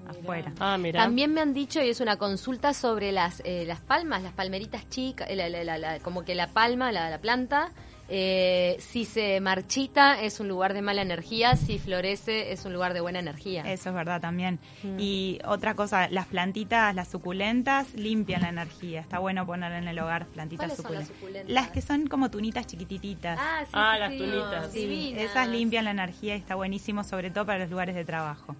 afuera. 0.07 0.51
Ah, 0.60 0.77
mira. 0.77 1.01
También 1.01 1.33
me 1.33 1.41
han 1.41 1.53
dicho, 1.53 1.81
y 1.81 1.89
es 1.89 1.99
una 2.01 2.17
consulta 2.17 2.73
sobre 2.73 3.12
las, 3.12 3.41
eh, 3.45 3.63
las 3.65 3.79
palmas, 3.81 4.21
las 4.23 4.33
palmeritas 4.33 4.88
chicas, 4.89 5.29
eh, 5.29 5.36
la- 5.36 5.49
la- 5.49 5.63
la- 5.63 5.77
la- 5.77 5.99
como 5.99 6.23
que 6.23 6.36
la 6.36 6.47
palma, 6.47 6.91
la, 6.91 7.10
la 7.10 7.19
planta, 7.19 7.71
eh, 8.10 8.77
si 8.79 9.03
se 9.03 9.41
marchita 9.41 10.21
es 10.21 10.39
un 10.39 10.47
lugar 10.47 10.73
de 10.73 10.81
mala 10.81 11.01
energía, 11.01 11.57
si 11.57 11.77
florece 11.77 12.53
es 12.53 12.63
un 12.63 12.71
lugar 12.71 12.93
de 12.93 13.01
buena 13.01 13.19
energía. 13.19 13.63
Eso 13.63 13.89
es 13.89 13.95
verdad 13.95 14.21
también. 14.21 14.60
Mm. 14.81 14.97
Y 14.97 15.39
otra 15.43 15.73
cosa, 15.75 16.07
las 16.07 16.25
plantitas, 16.27 16.95
las 16.95 17.10
suculentas, 17.10 17.93
limpian 17.95 18.43
la 18.43 18.49
energía. 18.49 19.01
Está 19.01 19.19
bueno 19.19 19.45
poner 19.45 19.73
en 19.73 19.89
el 19.89 19.99
hogar 19.99 20.25
plantitas 20.27 20.67
¿Cuáles 20.67 20.77
son 20.77 20.93
las 20.95 21.07
suculentas. 21.07 21.17
suculentas? 21.47 21.53
Las 21.53 21.69
que 21.71 21.81
son 21.81 22.07
como 22.07 22.31
tunitas 22.31 22.65
chiquitititas. 22.65 23.38
Ah, 23.41 23.60
sí, 23.65 23.71
Ah, 23.73 23.91
sí, 23.95 23.99
las 23.99 24.12
sí. 24.13 24.17
tunitas. 24.19 24.71
Sí, 24.71 24.79
Divinas. 24.88 25.23
esas 25.23 25.47
limpian 25.49 25.83
la 25.83 25.91
energía 25.91 26.38
y 26.38 26.39
está 26.39 26.55
buenísimo, 26.55 27.03
sobre 27.03 27.29
todo 27.29 27.45
para 27.45 27.60
los 27.60 27.69
lugares 27.69 27.93
de 27.93 28.05
trabajo. 28.05 28.55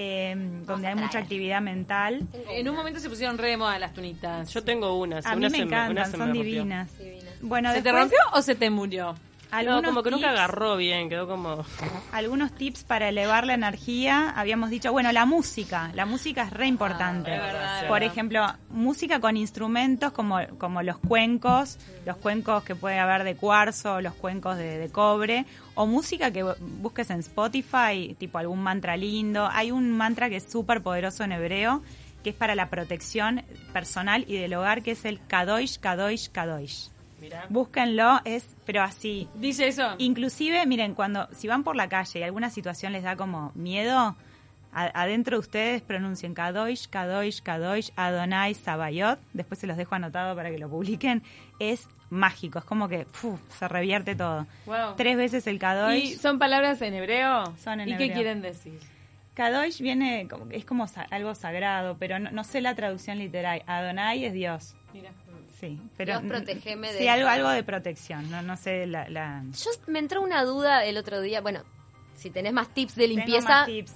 Eh, 0.00 0.36
donde 0.64 0.86
hay 0.86 0.94
mucha 0.94 1.18
actividad 1.18 1.60
mental. 1.60 2.24
En 2.50 2.68
un 2.68 2.76
momento 2.76 3.00
se 3.00 3.10
pusieron 3.10 3.36
re 3.36 3.50
de 3.50 3.56
moda 3.56 3.80
las 3.80 3.92
tunitas. 3.92 4.48
Yo 4.54 4.62
tengo 4.62 4.96
unas. 4.96 5.26
A 5.26 5.34
mí 5.34 5.38
una 5.38 5.48
me 5.48 5.56
se 5.56 5.64
una 5.64 5.76
encantan, 5.76 6.12
me 6.12 6.18
son 6.18 6.32
divinas. 6.32 6.96
Divinas. 6.98 7.34
Bueno, 7.40 7.72
¿Se 7.72 7.82
te 7.82 7.90
rompió 7.90 8.18
o 8.32 8.40
se 8.40 8.54
te 8.54 8.70
murió? 8.70 9.16
No, 9.50 9.56
algunos 9.56 9.84
como 9.84 10.02
que 10.02 10.10
nunca 10.10 10.30
agarró 10.30 10.76
bien, 10.76 11.08
quedó 11.08 11.26
como. 11.26 11.64
Algunos 12.12 12.52
tips 12.52 12.84
para 12.84 13.08
elevar 13.08 13.46
la 13.46 13.54
energía. 13.54 14.30
Habíamos 14.36 14.68
dicho, 14.70 14.92
bueno, 14.92 15.10
la 15.12 15.24
música. 15.24 15.90
La 15.94 16.04
música 16.04 16.42
es 16.42 16.50
re 16.50 16.66
importante. 16.66 17.32
Ah, 17.34 17.46
verdad, 17.46 17.82
es 17.82 17.88
Por 17.88 18.02
ejemplo, 18.02 18.46
música 18.70 19.20
con 19.20 19.36
instrumentos 19.38 20.12
como, 20.12 20.38
como 20.58 20.82
los 20.82 20.98
cuencos, 20.98 21.78
los 22.04 22.16
cuencos 22.18 22.62
que 22.64 22.74
puede 22.74 22.98
haber 22.98 23.24
de 23.24 23.36
cuarzo, 23.36 24.00
los 24.02 24.14
cuencos 24.14 24.56
de, 24.58 24.78
de 24.78 24.90
cobre, 24.90 25.46
o 25.74 25.86
música 25.86 26.30
que 26.30 26.44
bu- 26.44 26.56
busques 26.58 27.08
en 27.10 27.20
Spotify, 27.20 28.14
tipo 28.18 28.36
algún 28.38 28.62
mantra 28.62 28.96
lindo. 28.96 29.48
Hay 29.50 29.70
un 29.70 29.90
mantra 29.90 30.28
que 30.28 30.36
es 30.36 30.50
súper 30.52 30.82
poderoso 30.82 31.24
en 31.24 31.32
hebreo, 31.32 31.82
que 32.22 32.30
es 32.30 32.36
para 32.36 32.54
la 32.54 32.68
protección 32.68 33.42
personal 33.72 34.24
y 34.28 34.36
del 34.36 34.52
hogar, 34.54 34.82
que 34.82 34.90
es 34.90 35.04
el 35.06 35.20
Kadosh, 35.26 35.78
Kadosh, 35.78 36.28
Kadosh. 36.28 36.88
Mirá. 37.20 37.46
Búsquenlo, 37.48 38.20
es, 38.24 38.54
pero 38.64 38.82
así, 38.82 39.28
Dice 39.34 39.68
eso. 39.68 39.94
Inclusive, 39.98 40.64
miren, 40.66 40.94
cuando 40.94 41.28
si 41.32 41.48
van 41.48 41.64
por 41.64 41.74
la 41.76 41.88
calle 41.88 42.20
y 42.20 42.22
alguna 42.22 42.50
situación 42.50 42.92
les 42.92 43.02
da 43.02 43.16
como 43.16 43.52
miedo, 43.54 44.16
adentro 44.72 45.36
de 45.36 45.40
ustedes 45.40 45.82
pronuncien 45.82 46.34
Kadosh, 46.34 46.86
Kadosh, 46.88 47.40
Kadosh, 47.40 47.90
Adonai, 47.96 48.54
Sabayot. 48.54 49.18
Después 49.32 49.58
se 49.58 49.66
los 49.66 49.76
dejo 49.76 49.94
anotado 49.94 50.36
para 50.36 50.50
que 50.50 50.58
lo 50.58 50.68
publiquen. 50.68 51.22
Es 51.58 51.88
mágico, 52.10 52.58
es 52.60 52.64
como 52.64 52.88
que 52.88 53.06
se 53.58 53.66
revierte 53.68 54.14
todo. 54.14 54.46
Wow. 54.66 54.94
Tres 54.96 55.16
veces 55.16 55.46
el 55.46 55.58
Kadosh. 55.58 55.96
¿Y 55.96 56.14
son 56.14 56.38
palabras 56.38 56.80
en 56.82 56.94
hebreo? 56.94 57.56
Son 57.56 57.80
en 57.80 57.88
¿Y 57.88 57.96
qué 57.96 58.12
quieren 58.12 58.42
decir? 58.42 58.78
Kadosh 59.34 59.80
viene, 59.80 60.26
como- 60.28 60.46
es 60.50 60.64
como 60.64 60.86
algo 61.10 61.34
sagrado, 61.34 61.96
pero 61.98 62.18
no, 62.18 62.30
no 62.30 62.44
sé 62.44 62.60
la 62.60 62.74
traducción 62.74 63.18
literal. 63.18 63.62
Adonai 63.66 64.24
es 64.24 64.32
Dios. 64.32 64.74
Mira. 64.92 65.10
Sí, 65.58 65.80
pero 65.96 66.20
Dios, 66.20 66.32
sí, 66.98 67.08
algo, 67.08 67.28
algo 67.28 67.48
de 67.50 67.62
protección. 67.64 68.30
No, 68.30 68.42
no 68.42 68.56
sé 68.56 68.86
la, 68.86 69.08
la- 69.08 69.42
Yo 69.52 69.70
me 69.88 69.98
entró 69.98 70.22
una 70.22 70.44
duda 70.44 70.84
el 70.84 70.96
otro 70.96 71.20
día, 71.20 71.40
bueno, 71.40 71.62
si 72.14 72.30
tenés 72.30 72.52
más 72.52 72.68
tips 72.68 72.94
de 72.94 73.06
Tengo 73.08 73.16
limpieza, 73.18 73.48
más 73.48 73.66
tips. 73.66 73.92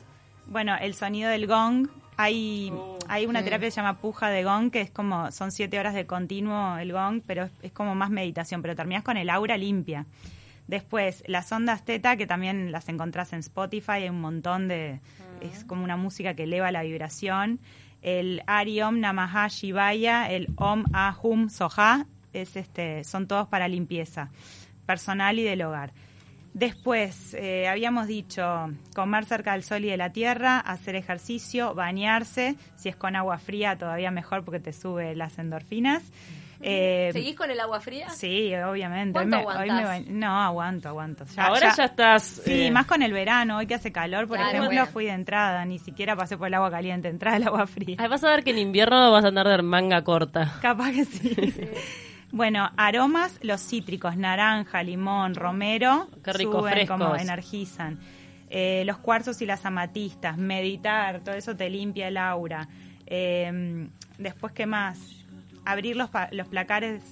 Bueno, 0.46 0.76
el 0.80 0.94
sonido 0.94 1.30
del 1.30 1.46
gong. 1.46 1.88
Hay, 2.18 2.70
Oh. 2.74 2.98
hay 3.08 3.24
una 3.26 3.42
terapia 3.42 3.68
que 3.68 3.70
se 3.70 3.76
llama 3.76 3.98
puja 3.98 4.28
de 4.28 4.44
gong, 4.44 4.70
que 4.70 4.80
es 4.82 4.90
como, 4.90 5.30
son 5.32 5.50
siete 5.50 5.78
horas 5.78 5.94
de 5.94 6.04
continuo 6.06 6.76
el 6.78 6.92
gong, 6.92 7.22
pero 7.26 7.44
es, 7.44 7.52
es 7.62 7.72
como 7.72 7.94
más 7.94 8.10
meditación, 8.10 8.60
pero 8.60 8.76
terminas 8.76 9.02
con 9.02 9.16
el 9.16 9.30
aura 9.30 9.56
limpia. 9.56 10.04
Después, 10.66 11.24
las 11.26 11.50
ondas 11.52 11.84
teta, 11.84 12.16
que 12.16 12.26
también 12.26 12.70
las 12.70 12.88
encontrás 12.88 13.32
en 13.32 13.40
Spotify, 13.40 13.92
hay 13.92 14.08
un 14.10 14.20
montón 14.20 14.68
de, 14.68 15.00
es 15.40 15.64
como 15.64 15.84
una 15.84 15.96
música 15.96 16.34
que 16.34 16.44
eleva 16.44 16.70
la 16.70 16.82
vibración. 16.82 17.60
El 18.02 18.42
Ari 18.46 18.82
Om 18.82 19.00
Namaha 19.00 19.48
Shivaya, 19.48 20.30
el 20.30 20.48
Om 20.56 20.84
Ahum 20.92 21.48
Soha, 21.48 22.06
es 22.32 22.56
este, 22.56 23.04
son 23.04 23.26
todos 23.26 23.48
para 23.48 23.68
limpieza 23.68 24.30
personal 24.86 25.38
y 25.38 25.42
del 25.42 25.62
hogar. 25.62 25.92
Después, 26.54 27.32
eh, 27.34 27.66
habíamos 27.66 28.06
dicho 28.06 28.70
comer 28.94 29.24
cerca 29.24 29.52
del 29.52 29.62
sol 29.62 29.84
y 29.84 29.88
de 29.88 29.96
la 29.96 30.12
tierra, 30.12 30.58
hacer 30.58 30.96
ejercicio, 30.96 31.74
bañarse, 31.74 32.56
si 32.76 32.90
es 32.90 32.96
con 32.96 33.16
agua 33.16 33.38
fría 33.38 33.78
todavía 33.78 34.10
mejor 34.10 34.44
porque 34.44 34.60
te 34.60 34.74
sube 34.74 35.14
las 35.16 35.38
endorfinas. 35.38 36.02
Eh, 36.64 37.10
¿Seguís 37.12 37.34
con 37.34 37.50
el 37.50 37.58
agua 37.58 37.80
fría? 37.80 38.08
Sí, 38.10 38.54
obviamente. 38.54 39.18
Hoy 39.18 39.26
¿Cuánto 39.28 39.48
me- 39.48 39.56
hoy 39.56 39.70
me 40.06 40.12
no, 40.12 40.40
aguanto, 40.40 40.88
aguanto. 40.90 41.24
Ya- 41.26 41.46
Ahora 41.46 41.74
ya, 41.76 41.84
estás. 41.86 42.22
Sí, 42.44 42.66
eh, 42.66 42.70
más 42.70 42.86
con 42.86 43.02
el 43.02 43.12
verano, 43.12 43.56
hoy 43.58 43.66
que 43.66 43.74
hace 43.74 43.90
calor, 43.90 44.28
por 44.28 44.36
Claro, 44.38 44.50
ejemplo, 44.50 44.68
bueno. 44.70 44.86
fui 44.86 45.06
de 45.06 45.10
entrada, 45.10 45.64
ni 45.64 45.78
siquiera 45.80 46.14
pasé 46.14 46.36
por 46.36 46.46
el 46.46 46.54
agua 46.54 46.70
caliente, 46.70 47.08
entrada 47.08 47.36
al 47.36 47.42
agua 47.48 47.66
fría. 47.66 47.96
ay, 47.98 48.06
vas 48.08 48.22
a 48.22 48.30
ver 48.30 48.44
que 48.44 48.50
en 48.50 48.58
invierno 48.58 49.10
vas 49.10 49.24
a 49.24 49.28
andar 49.28 49.48
de 49.48 49.60
manga 49.62 50.02
corta. 50.04 50.58
Capaz 50.62 50.92
que 50.92 51.04
sí. 51.04 51.36
Bueno, 52.30 52.70
aromas, 52.78 53.38
los 53.42 53.60
cítricos, 53.60 54.16
naranja, 54.16 54.82
limón, 54.82 55.34
romero, 55.34 56.08
Qué 56.24 56.32
rico, 56.32 56.60
suben 56.60 56.86
como 56.86 57.06
frescos. 57.10 57.22
energizan. 57.22 57.98
Eh, 58.48 58.84
los 58.86 58.98
cuarzos 58.98 59.42
y 59.42 59.46
las 59.46 59.66
amatistas, 59.66 60.38
meditar, 60.38 61.20
todo 61.20 61.34
eso 61.34 61.56
te 61.56 61.68
limpia 61.68 62.08
el 62.08 62.16
aura. 62.16 62.68
Eh, 63.06 63.88
después, 64.18 64.52
¿qué 64.54 64.64
más? 64.66 64.98
Abrir 65.64 65.96
los, 65.96 66.10
pa- 66.10 66.28
los 66.32 66.48
placares, 66.48 67.02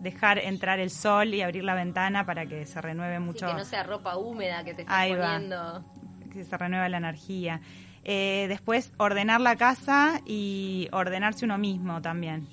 dejar 0.00 0.38
entrar 0.38 0.78
el 0.80 0.90
sol 0.90 1.34
y 1.34 1.42
abrir 1.42 1.64
la 1.64 1.74
ventana 1.74 2.24
para 2.26 2.46
que 2.46 2.66
se 2.66 2.80
renueve 2.80 3.16
Sí, 3.16 3.22
mucho 3.22 3.46
que 3.46 3.54
no 3.54 3.64
sea 3.64 3.82
ropa 3.82 4.16
húmeda 4.16 4.64
que 4.64 4.74
te 4.74 4.82
estás 4.82 4.96
Ahí 4.96 5.14
va. 5.14 5.32
poniendo. 5.32 5.84
que 6.32 6.44
se 6.44 6.56
renueva 6.56 6.88
la 6.88 6.98
energía. 6.98 7.60
Eh, 8.04 8.46
después, 8.48 8.92
ordenar 8.96 9.40
la 9.40 9.56
casa 9.56 10.20
y 10.24 10.88
ordenarse 10.92 11.44
uno 11.44 11.58
mismo 11.58 12.00
también. 12.00 12.48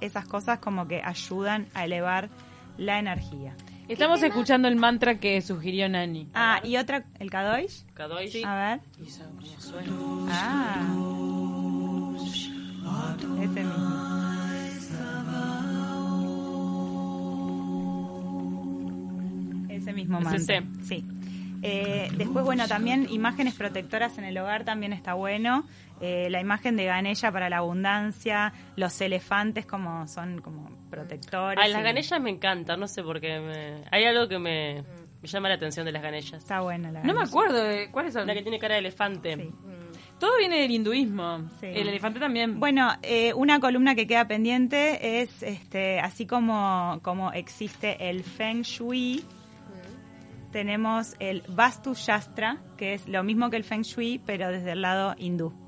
Esas 0.00 0.26
cosas 0.26 0.58
como 0.58 0.88
que 0.88 1.00
ayudan 1.02 1.66
a 1.74 1.84
elevar 1.84 2.28
la 2.76 2.98
energía. 2.98 3.54
Estamos 3.86 4.22
escuchando 4.22 4.66
el 4.66 4.76
mantra 4.76 5.20
que 5.20 5.40
sugirió 5.42 5.88
Nani. 5.88 6.28
Ah, 6.34 6.60
y 6.64 6.76
otra, 6.78 7.04
el 7.20 7.30
Kadoish. 7.30 7.84
Kadoish. 7.94 8.42
A 8.44 8.54
ver. 8.56 8.80
Y 9.06 9.10
suena. 9.10 9.92
Ah. 10.30 10.80
Ese 13.42 13.60
mismo. 13.64 14.23
Ese 19.68 19.92
mismo 19.92 20.18
Es 20.18 20.24
mantra. 20.24 20.56
ese. 20.58 20.62
Sí. 20.82 21.04
Eh, 21.66 22.10
después, 22.16 22.44
bueno, 22.44 22.68
también 22.68 23.06
imágenes 23.10 23.54
protectoras 23.54 24.18
en 24.18 24.24
el 24.24 24.36
hogar 24.36 24.64
también 24.64 24.92
está 24.92 25.14
bueno. 25.14 25.64
Eh, 26.00 26.28
la 26.30 26.40
imagen 26.40 26.76
de 26.76 26.84
Ganella 26.84 27.32
para 27.32 27.48
la 27.48 27.58
abundancia, 27.58 28.52
los 28.76 29.00
elefantes 29.00 29.64
como 29.64 30.06
son 30.06 30.40
como 30.42 30.68
protectores. 30.90 31.58
Ay, 31.64 31.72
las 31.72 31.80
y- 31.80 31.84
ganellas 31.84 32.20
me 32.20 32.30
encantan, 32.30 32.80
no 32.80 32.86
sé 32.86 33.02
por 33.02 33.20
qué. 33.20 33.40
Me... 33.40 33.84
Hay 33.90 34.04
algo 34.04 34.28
que 34.28 34.38
me, 34.38 34.82
me 35.22 35.28
llama 35.28 35.48
la 35.48 35.54
atención 35.54 35.86
de 35.86 35.92
las 35.92 36.02
ganellas. 36.02 36.34
Está 36.34 36.60
buena 36.60 36.92
la 36.92 37.02
No 37.02 37.14
me 37.14 37.22
acuerdo 37.22 37.62
de 37.64 37.90
cuáles 37.90 38.12
son. 38.12 38.26
La 38.26 38.34
que 38.34 38.42
tiene 38.42 38.58
cara 38.58 38.74
de 38.74 38.80
elefante. 38.80 39.36
Sí. 39.36 39.50
Todo 40.18 40.38
viene 40.38 40.60
del 40.60 40.70
hinduismo. 40.70 41.50
Sí. 41.60 41.66
El 41.66 41.88
elefante 41.88 42.20
también. 42.20 42.60
Bueno, 42.60 42.92
eh, 43.02 43.34
una 43.34 43.60
columna 43.60 43.94
que 43.94 44.06
queda 44.06 44.26
pendiente 44.26 45.20
es, 45.20 45.42
este, 45.42 46.00
así 46.00 46.26
como, 46.26 47.00
como 47.02 47.32
existe 47.32 48.08
el 48.08 48.22
Feng 48.22 48.62
Shui, 48.62 49.24
tenemos 50.52 51.16
el 51.18 51.42
Vastu 51.48 51.94
Shastra, 51.94 52.58
que 52.76 52.94
es 52.94 53.08
lo 53.08 53.24
mismo 53.24 53.50
que 53.50 53.56
el 53.56 53.64
Feng 53.64 53.82
Shui, 53.82 54.20
pero 54.24 54.48
desde 54.50 54.72
el 54.72 54.82
lado 54.82 55.16
hindú. 55.18 55.63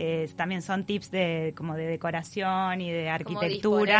Eh, 0.00 0.30
también 0.36 0.62
son 0.62 0.84
tips 0.84 1.10
de 1.10 1.52
como 1.56 1.74
de 1.74 1.84
decoración 1.86 2.80
y 2.80 2.88
de 2.92 3.10
arquitectura. 3.10 3.48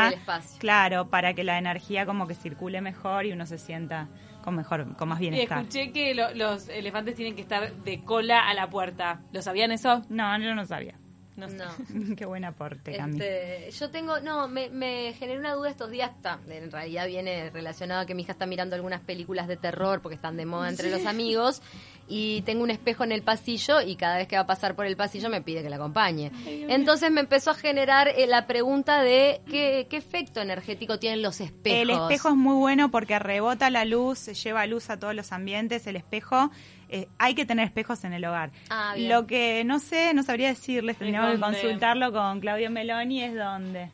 disponer 0.05 0.13
el 0.13 0.19
espacio. 0.21 0.59
Claro, 0.61 1.09
para 1.11 1.35
que 1.35 1.43
la 1.43 1.59
energía 1.59 2.07
como 2.07 2.29
que 2.29 2.35
circule 2.35 2.81
mejor 2.81 3.27
y 3.27 3.33
uno 3.33 3.47
se 3.47 3.59
sienta 3.59 4.07
con 4.45 4.55
mejor, 4.55 4.95
con 4.97 5.09
más 5.09 5.19
Y 5.21 5.23
bienestar. 5.29 5.59
escuché 5.59 5.91
que 5.91 6.15
lo- 6.15 6.33
los 6.35 6.69
elefantes 6.69 7.17
tienen 7.17 7.35
que 7.35 7.43
estar 7.43 7.73
de 7.75 8.05
cola 8.05 8.49
a 8.49 8.55
la 8.55 8.71
puerta. 8.71 9.23
¿Lo 9.33 9.43
sabían 9.43 9.73
eso? 9.73 10.03
No, 10.09 10.39
yo 10.39 10.55
no 10.55 10.65
sabía. 10.67 10.95
No. 11.39 11.49
sé. 11.49 11.57
No. 11.57 12.17
Qué 12.17 12.27
buen 12.27 12.45
aporte, 12.45 12.97
Cami. 12.97 13.19
Este, 13.21 13.71
yo 13.71 13.91
tengo, 13.91 14.21
no, 14.21 14.49
me, 14.49 14.69
me 14.71 15.15
generó 15.19 15.41
una 15.41 15.55
duda 15.55 15.71
estos 15.71 15.91
días, 15.91 16.11
ta, 16.21 16.41
en 16.49 16.71
realidad 16.71 17.07
viene 17.07 17.51
relacionado 17.51 18.03
a 18.03 18.07
que 18.07 18.15
mi 18.15 18.23
hija 18.23 18.33
está 18.33 18.47
mirando 18.47 18.75
algunas 18.75 19.01
películas 19.01 19.49
de 19.49 19.57
terror 19.57 20.03
porque 20.03 20.17
están 20.17 20.37
de 20.37 20.45
moda 20.45 20.69
entre 20.69 20.91
los 20.91 21.07
amigos 21.07 21.63
y 22.09 22.43
tengo 22.43 22.63
un 22.63 22.71
espejo 22.71 23.05
en 23.05 23.13
el 23.13 23.23
pasillo 23.23 23.81
y 23.83 23.97
cada 23.97 24.17
vez 24.17 24.27
que 24.27 24.37
va 24.37 24.43
a 24.43 24.47
pasar 24.47 24.75
por 24.75 24.87
el 24.87 24.97
pasillo 24.97 25.29
me 25.29 25.43
pide 25.43 25.63
que 25.63 25.69
la 25.69 25.77
acompañe. 25.77 26.33
Entonces 26.47 27.11
me 27.11 27.21
empezó 27.21 27.51
a 27.51 27.55
generar 27.55 28.09
eh, 28.09 28.27
la 28.27 28.47
pregunta 28.47 29.03
de 29.03 29.43
qué, 29.47 29.87
qué 29.91 29.97
efecto 29.99 30.41
energético 30.41 30.99
tienen 30.99 31.23
los 31.23 31.41
espejos. 31.41 31.81
El 31.81 31.91
espejo 31.91 32.31
es 32.31 32.35
muy 32.35 32.57
bueno 32.57 32.91
porque 32.91 33.19
rebota 33.19 33.71
la 33.71 33.85
luz, 33.85 34.27
lleva 34.43 34.67
luz 34.67 34.91
a 34.91 34.99
todos 34.99 35.15
los 35.15 35.33
ambientes. 35.33 35.87
El 35.87 35.97
espejo, 35.97 36.51
eh, 36.89 37.09
hay 37.19 37.35
que 37.35 37.45
tener 37.45 37.67
espejos 37.67 38.05
en 38.05 38.13
el 38.13 38.25
hogar. 38.25 38.51
Ah. 38.71 38.95
Lo 38.97 39.27
que 39.27 39.65
no 39.65 39.79
sé, 39.79 40.15
no 40.15 40.23
sabría 40.23 40.49
decirles, 40.49 40.97
tendríamos 40.97 41.35
que 41.35 41.41
consultarlo 41.41 42.13
con 42.13 42.41
Claudio 42.41 42.71
Meloni, 42.71 43.23
es 43.23 43.35
dónde. 43.35 43.91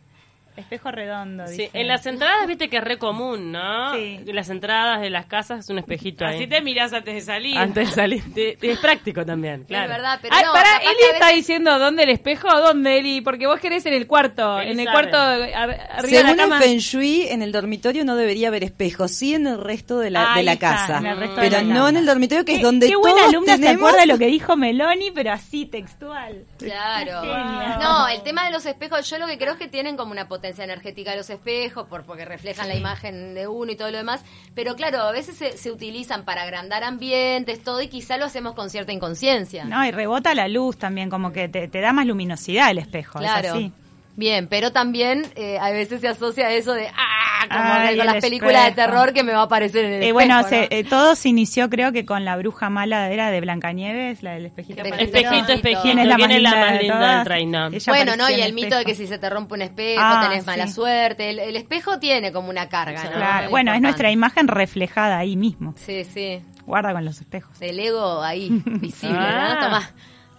Espejo 0.57 0.93
redondo, 0.93 1.47
Sí, 1.49 1.53
dice. 1.57 1.71
en 1.73 1.89
las 1.89 2.07
entradas 2.07 2.47
viste 2.47 2.69
que 2.69 2.77
es 2.77 2.85
re 2.85 2.97
común, 2.97 3.51
¿no? 3.51 3.93
Sí. 3.95 4.21
En 4.25 4.37
las 4.37 4.49
entradas 4.51 5.01
de 5.01 5.11
las 5.11 5.27
casas 5.27 5.61
es 5.65 5.69
un 5.71 5.79
espejito 5.79 6.25
ahí. 6.25 6.37
Así 6.37 6.47
te 6.47 6.61
mirás 6.61 6.93
antes 6.93 7.13
de 7.15 7.21
salir. 7.23 7.59
Antes 7.59 7.89
de 7.89 7.95
salir. 7.95 8.23
Te- 8.33 8.57
te- 8.57 8.71
es 8.71 8.79
práctico 8.79 9.27
también, 9.27 9.65
claro. 9.65 9.85
Es 9.87 9.91
verdad, 9.91 10.19
pero 10.23 10.33
Ay, 10.37 10.45
no, 10.45 10.53
pará, 10.53 10.69
capaz 10.75 10.83
Eli 10.85 11.13
está 11.13 11.27
veces- 11.27 11.37
diciendo 11.39 11.79
dónde 11.81 12.05
el 12.05 12.11
espejo, 12.11 12.49
dónde 12.61 12.99
Eli, 12.99 13.21
porque 13.21 13.49
vos 13.49 13.59
querés 13.59 13.85
en 13.87 13.95
el 13.95 14.07
cuarto, 14.07 14.61
en 14.61 14.79
el 14.79 14.87
sabe. 14.87 14.93
cuarto 14.93 15.17
ar- 15.17 15.51
arriba 15.51 15.99
de 16.03 16.09
Según 16.09 16.37
la 16.37 16.43
cama. 16.45 16.57
el 16.59 16.63
Feng 16.63 16.79
Shui, 16.79 17.27
en 17.29 17.43
el 17.43 17.51
dormitorio 17.51 18.05
no 18.05 18.15
debería 18.15 18.47
haber 18.47 18.63
espejos, 18.63 19.11
sí 19.11 19.35
en 19.35 19.49
el 19.49 19.61
resto 19.61 19.99
de 19.99 20.11
la, 20.13 20.35
Ahí 20.35 20.39
de 20.41 20.45
la 20.45 20.53
está, 20.53 20.71
casa. 20.71 20.99
en 20.99 21.07
el 21.07 21.17
resto 21.19 21.41
de 21.41 21.51
pero 21.51 21.63
la 21.67 21.75
no 21.75 21.89
en 21.89 21.97
el 21.97 22.07
dormitorio, 22.07 22.45
que 22.45 22.53
Qué, 22.53 22.57
es 22.59 22.63
donde 22.63 22.87
qué 22.87 22.95
buena 22.95 23.17
todos 23.17 23.29
alumna 23.31 23.57
se 23.57 23.63
tenemos... 23.63 23.89
acuerda 23.89 24.07
lo 24.07 24.19
que 24.19 24.27
dijo 24.27 24.57
Meloni, 24.57 25.11
pero 25.11 25.33
así 25.33 25.67
textual. 25.67 26.45
Claro. 26.59 27.23
Genia. 27.23 27.79
No, 27.83 28.07
el 28.07 28.23
tema 28.23 28.45
de 28.47 28.53
los 28.53 28.65
espejos, 28.67 29.11
yo 29.11 29.19
lo 29.19 29.27
que 29.27 29.37
creo 29.37 29.55
es 29.55 29.59
que 29.59 29.67
tienen 29.67 29.97
como 29.97 30.13
una 30.13 30.29
potencia 30.29 30.44
energética 30.49 31.15
los 31.17 31.31
espejos, 31.31 31.87
por, 31.89 32.05
porque 32.05 32.25
reflejan 32.25 32.69
la 32.69 32.77
imagen 32.77 33.35
de 33.35 33.47
uno 33.47 33.73
y 33.73 33.77
todo 33.77 33.91
lo 33.91 33.99
demás. 33.99 34.25
Pero 34.55 34.77
claro, 34.77 35.01
a 35.01 35.13
veces 35.13 35.37
se, 35.37 35.57
se 35.57 35.71
utilizan 35.71 36.25
para 36.25 36.43
agrandar 36.43 36.85
ambientes, 36.85 37.63
todo, 37.63 37.81
y 37.83 37.89
quizá 37.89 38.17
lo 38.17 38.25
hacemos 38.27 38.55
con 38.55 38.71
cierta 38.71 38.93
inconsciencia. 38.93 39.65
No, 39.65 39.85
y 39.85 39.91
rebota 39.91 40.35
la 40.35 40.49
luz 40.49 40.77
también, 40.79 41.11
como 41.11 41.33
que 41.33 41.49
te, 41.49 41.69
te 41.69 41.81
da 41.81 41.93
más 41.93 42.07
luminosidad 42.07 42.71
el 42.71 42.79
espejo. 42.79 43.19
es 43.19 43.25
Claro. 43.25 43.55
así. 43.55 43.73
Bien, 44.17 44.47
pero 44.49 44.71
también 44.73 45.27
eh, 45.35 45.59
a 45.59 45.71
veces 45.71 46.01
se 46.01 46.07
asocia 46.09 46.51
eso 46.53 46.73
de, 46.73 46.87
ah, 46.89 47.47
como 47.49 47.61
Ay, 47.63 47.97
con 47.97 48.07
las 48.07 48.17
películas 48.23 48.67
de 48.67 48.73
terror 48.73 49.13
que 49.13 49.23
me 49.25 49.33
va 49.33 49.41
a 49.41 49.45
aparecer 49.45 49.85
en 49.85 49.93
el 49.95 49.95
Eh, 49.95 49.99
espejo, 50.07 50.15
bueno, 50.15 50.41
¿no? 50.43 50.49
se- 50.49 50.69
eh, 50.71 50.85
todo 50.85 51.15
se 51.17 51.29
inició 51.29 51.69
creo 51.69 51.91
que 51.93 52.07
con 52.07 52.25
la 52.25 52.37
bruja 52.37 52.71
mala 52.71 53.11
era 53.11 53.31
de 53.31 53.41
Blancanieves, 53.41 54.23
la 54.23 54.33
del 54.35 54.47
espejito. 54.47 54.83
Espejito, 54.83 55.05
Espejito, 55.19 55.37
todos. 55.47 55.51
espejito. 55.51 55.83
¿Quién 55.83 55.99
es 55.99 56.07
la 56.07 56.15
¿Quién 56.17 56.31
más 56.31 56.41
la 56.43 56.81
linda 56.81 57.25
más? 57.25 57.27
Ella 57.75 57.93
Bueno, 57.93 58.17
¿no? 58.17 58.31
Y 58.31 58.41
el 58.41 58.53
mito 58.53 58.77
de 58.79 58.85
que 58.85 58.95
si 58.95 59.07
se 59.09 59.19
te 59.19 59.29
rompe 59.29 59.55
un 59.55 59.63
espejo 59.63 60.01
Ah, 60.03 60.27
tenés 60.29 60.47
mala 60.47 60.69
suerte. 60.69 61.31
El, 61.31 61.39
el 61.41 61.57
espejo 61.57 61.99
tiene 61.99 62.33
como 62.33 62.51
una 62.51 62.69
carga, 62.69 63.03
¿no? 63.05 63.11
Claro, 63.11 63.51
bueno, 63.51 63.73
es 63.75 63.81
nuestra 63.81 64.11
imagen 64.13 64.47
reflejada 64.49 65.19
ahí 65.19 65.37
mismo. 65.37 65.75
Sí, 65.77 66.05
sí. 66.05 66.41
Guarda 66.67 66.93
con 66.93 67.05
los 67.05 67.21
espejos. 67.21 67.61
El 67.61 67.79
ego 67.81 68.23
ahí, 68.23 68.49
visible, 68.65 69.19
Ah. 69.21 69.55
¿no? 69.55 69.67
Tomá. 69.67 69.91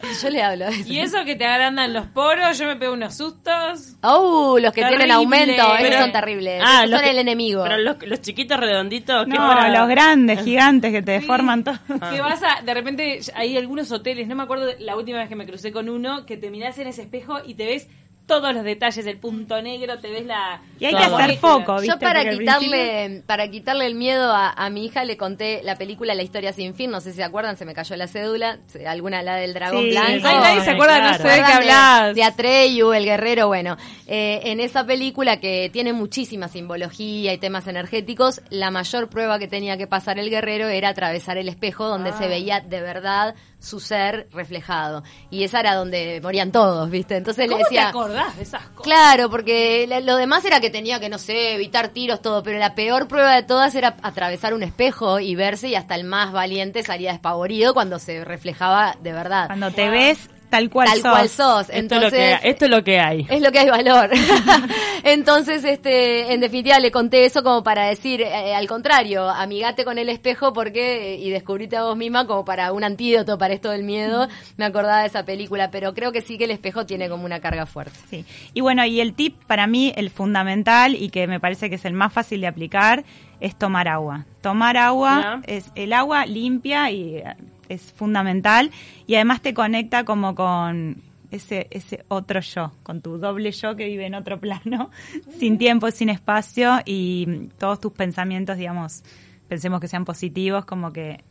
Yo 0.22 0.30
le 0.30 0.42
hablo 0.44 0.66
de 0.66 0.72
eso. 0.72 0.92
Y 0.94 1.00
eso 1.00 1.24
que 1.26 1.36
te 1.36 1.46
agrandan 1.46 1.94
los 1.94 2.06
poros, 2.08 2.58
yo 2.58 2.68
me 2.68 2.76
pego 2.76 2.94
unos 2.94 3.16
sustos. 3.16 3.96
¡Oh! 4.02 4.58
Los 4.60 4.72
que 4.74 4.82
Terrible. 4.82 5.06
tienen 5.06 5.12
aumento, 5.16 5.54
esos 5.54 5.78
Pero- 5.82 6.00
son 6.00 6.12
terribles. 6.12 6.62
Ah, 6.64 6.80
esos 6.80 6.90
los 6.92 7.00
son 7.00 7.06
que- 7.06 7.12
el 7.12 7.18
enemigo. 7.20 7.64
Pero 7.64 7.78
los, 7.78 7.98
los 8.08 8.22
chiquitos 8.22 8.60
redonditos, 8.60 9.26
¿qué 9.26 9.32
No, 9.32 9.38
para- 9.38 9.70
los 9.70 9.88
grandes, 9.88 10.44
gigantes 10.44 10.92
que 10.92 11.02
te 11.02 11.12
deforman 11.14 11.64
todo. 11.64 11.76
Que 12.12 12.22
vas 12.22 12.42
a, 12.44 12.62
de 12.62 12.74
repente, 12.74 13.20
hay 13.34 13.58
algunos 13.58 13.92
hoteles, 13.92 14.28
no 14.28 14.36
me 14.36 14.44
acuerdo 14.44 14.68
la 14.80 14.96
última 14.96 15.18
vez 15.20 15.30
que 15.30 15.36
me 15.36 15.46
crucé 15.46 15.72
con 15.72 15.90
uno, 15.90 16.26
que 16.26 16.38
te 16.38 16.50
mirás 16.52 16.78
en 16.78 16.88
ese 16.88 17.02
espejo 17.02 17.40
y 17.46 17.56
te 17.56 17.66
ves 17.66 17.88
todos 18.26 18.54
los 18.54 18.64
detalles, 18.64 19.06
el 19.06 19.18
punto 19.18 19.62
negro, 19.62 20.00
te 20.00 20.10
ves 20.10 20.26
la... 20.26 20.62
Y 20.80 20.86
hay 20.86 20.96
que 20.96 21.04
hacer 21.04 21.38
foco, 21.38 21.76
¿viste? 21.76 21.88
Yo 21.90 22.00
para 22.00 22.22
Porque 22.24 22.38
quitarle, 22.40 23.24
para 23.28 23.48
quitarle 23.50 23.86
el 23.86 23.96
miedo 23.96 24.32
a, 24.34 24.50
a 24.52 24.70
mi 24.70 24.86
hija 24.86 25.06
le 25.06 25.16
conté 25.16 25.62
la 25.64 25.76
película 25.76 26.16
La 26.16 26.24
historia 26.24 26.52
sin 26.52 26.74
fin, 26.74 26.90
no 26.92 27.02
sé 27.02 27.12
si 27.12 27.18
se 27.18 27.24
acuerdan, 27.24 27.56
se 27.56 27.66
me 27.66 27.74
cayó 27.74 27.96
la 27.96 28.08
cédula, 28.08 28.58
alguna 28.88 29.22
la 29.22 29.36
del 29.36 29.54
dragón 29.54 29.84
Sí, 29.84 29.90
blanco. 29.92 30.28
Ay, 30.28 30.38
nadie 30.40 30.62
se 30.64 30.72
acuerda, 30.72 31.12
no 31.12 31.18
sé 31.18 31.24
de 31.24 31.30
qué 31.30 31.36
¿Recuerdan 31.36 31.64
de- 31.66 31.72
hablas. 31.72 32.16
De, 32.16 32.24
Atreyu, 32.24 32.94
el 32.94 33.06
guerrero, 33.06 33.48
bueno. 33.48 33.78
eh, 34.08 34.42
en 34.46 34.60
esa 34.60 34.86
película 34.86 35.40
que 35.40 35.70
tiene 35.72 35.94
muchísima 35.94 36.48
simbología 36.48 37.34
y 37.34 37.38
temas 37.38 37.68
energéticos, 37.68 38.42
la 38.50 38.72
mayor 38.72 39.08
prueba 39.10 39.40
que 39.40 39.48
tenía 39.48 39.78
que 39.78 39.88
pasar 39.88 40.18
el 40.20 40.30
guerrero 40.30 40.68
era 40.68 40.90
atravesar 40.90 41.38
el 41.38 41.48
espejo 41.50 41.88
donde 41.88 42.10
Ah. 42.10 42.18
se 42.18 42.28
veía 42.28 42.60
de 42.60 42.82
verdad 42.82 43.36
su 43.60 43.80
ser 43.80 44.28
reflejado. 44.32 45.04
Y 45.32 45.44
esa 45.44 45.60
era 45.60 45.74
donde 45.76 46.20
morían 46.22 46.52
todos, 46.52 46.90
¿viste? 46.90 47.18
Entonces 47.18 47.48
le 47.48 47.54
¿Cómo 47.54 47.64
te 47.68 47.70
de 48.16 48.44
esas 48.44 48.64
cosas? 48.70 48.84
Claro, 48.84 49.30
porque 49.30 49.88
lo 50.04 50.16
demás 50.16 50.46
era 50.46 50.60
que 50.60 50.70
tenía 50.70 51.00
que, 51.00 51.10
no 51.10 51.18
sé, 51.18 51.56
evitar 51.56 51.90
tiros, 51.90 52.22
todo, 52.22 52.44
pero 52.44 52.60
la 52.60 52.76
peor 52.76 53.08
prueba 53.08 53.36
de 53.36 53.44
todas 53.44 53.76
era 53.76 53.96
atravesar 54.02 54.54
un 54.54 54.64
espejo 54.64 55.20
y 55.20 55.36
verse 55.36 55.70
y 55.70 55.76
hasta 55.76 55.96
el 55.96 56.04
más 56.04 56.32
valiente 56.32 56.84
salía 56.84 57.12
despavorido 57.12 57.74
cuando 57.74 58.00
se 58.00 58.24
reflejaba 58.24 58.96
de 59.02 59.14
verdad. 59.14 59.48
Cuando 59.48 59.72
te 59.72 59.90
ves 59.90 60.30
tal 60.50 60.70
cual 60.70 60.88
tal 60.88 61.02
sos. 61.02 61.12
cual 61.12 61.30
sos. 61.30 61.62
Esto, 61.62 61.74
es 61.74 61.80
Entonces, 61.80 62.12
lo 62.12 62.40
que, 62.42 62.50
esto 62.50 62.66
es 62.66 62.72
lo 62.72 62.84
que 62.84 63.00
hay. 63.00 63.28
es 63.30 63.42
lo 63.42 63.52
que 63.52 63.60
hay 63.60 63.70
valor. 63.70 64.10
Entonces, 65.04 65.64
este, 65.64 66.34
en 66.34 66.40
definitiva, 66.40 66.80
le 66.80 66.92
conté 66.92 67.26
eso 67.26 67.44
como 67.44 67.64
para 67.64 67.88
decir, 67.88 68.22
eh, 68.22 68.56
al 68.56 68.68
contrario, 68.68 69.30
amigate 69.30 69.86
con 69.86 69.98
el 69.98 70.10
espejo 70.10 70.54
porque 70.54 71.18
y 71.20 71.30
descubrite 71.30 71.78
a 71.78 71.84
vos 71.84 71.98
misma 71.98 72.28
como 72.28 72.46
para 72.46 72.72
un 72.72 72.84
antídoto 72.84 73.38
para 73.38 73.54
esto 73.54 73.70
del 73.72 73.84
miedo. 73.84 74.28
Me 74.58 74.66
acordaba 74.66 75.02
de 75.02 75.08
esa 75.08 75.26
película, 75.26 75.72
pero 75.72 75.94
creo 75.94 76.12
que 76.12 76.22
sí 76.22 76.38
que 76.38 76.46
el 76.46 76.52
espejo 76.52 76.86
tiene 76.86 77.10
como 77.10 77.26
una 77.26 77.40
carga 77.40 77.66
fuerte. 77.66 77.98
Sí. 78.10 78.26
Y 78.54 78.62
bueno, 78.62 78.86
y 78.86 79.02
el 79.02 79.14
tip 79.14 79.36
para 79.46 79.68
mí, 79.68 79.94
el 79.96 80.10
fundamental 80.10 80.96
y 80.96 81.10
que 81.10 81.28
me 81.28 81.40
parece 81.40 81.70
que 81.70 81.76
es 81.76 81.86
el 81.86 81.94
más 81.94 82.14
fácil 82.14 82.42
de 82.42 82.48
aplicar, 82.48 83.04
es 83.40 83.56
tomar 83.56 83.88
agua. 83.88 84.26
Tomar 84.42 84.78
agua, 84.78 85.42
es 85.48 85.72
el 85.76 85.94
agua 85.94 86.26
limpia 86.26 86.92
y 86.92 87.18
eh, 87.18 87.36
es 87.70 87.94
fundamental 87.94 88.72
y 89.08 89.16
además 89.16 89.42
te 89.42 89.54
conecta 89.54 90.04
como 90.04 90.36
con 90.36 91.02
ese, 91.32 91.68
ese 91.72 92.06
otro 92.08 92.40
yo, 92.40 92.72
con 92.84 93.02
tu 93.02 93.18
doble 93.18 93.52
yo 93.52 93.76
que 93.76 93.86
vive 93.86 94.06
en 94.06 94.16
otro 94.16 94.40
plano, 94.42 94.90
sin 95.38 95.58
tiempo, 95.58 95.92
sin 95.92 96.10
espacio 96.10 96.80
y 96.86 97.50
todos 97.58 97.80
tus 97.80 97.92
pensamientos, 97.94 98.58
digamos, 98.58 99.04
pensemos 99.48 99.80
que 99.80 99.88
sean 99.88 100.06
positivos, 100.06 100.66
como 100.66 100.92
que 100.92 101.24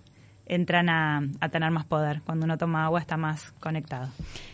entran 0.46 0.88
a, 0.88 1.22
a 1.40 1.48
tener 1.48 1.70
más 1.70 1.84
poder. 1.86 2.20
Cuando 2.24 2.44
uno 2.44 2.58
toma 2.58 2.84
agua 2.84 3.00
está 3.00 3.16
más 3.16 3.52
conectado. 3.60 4.08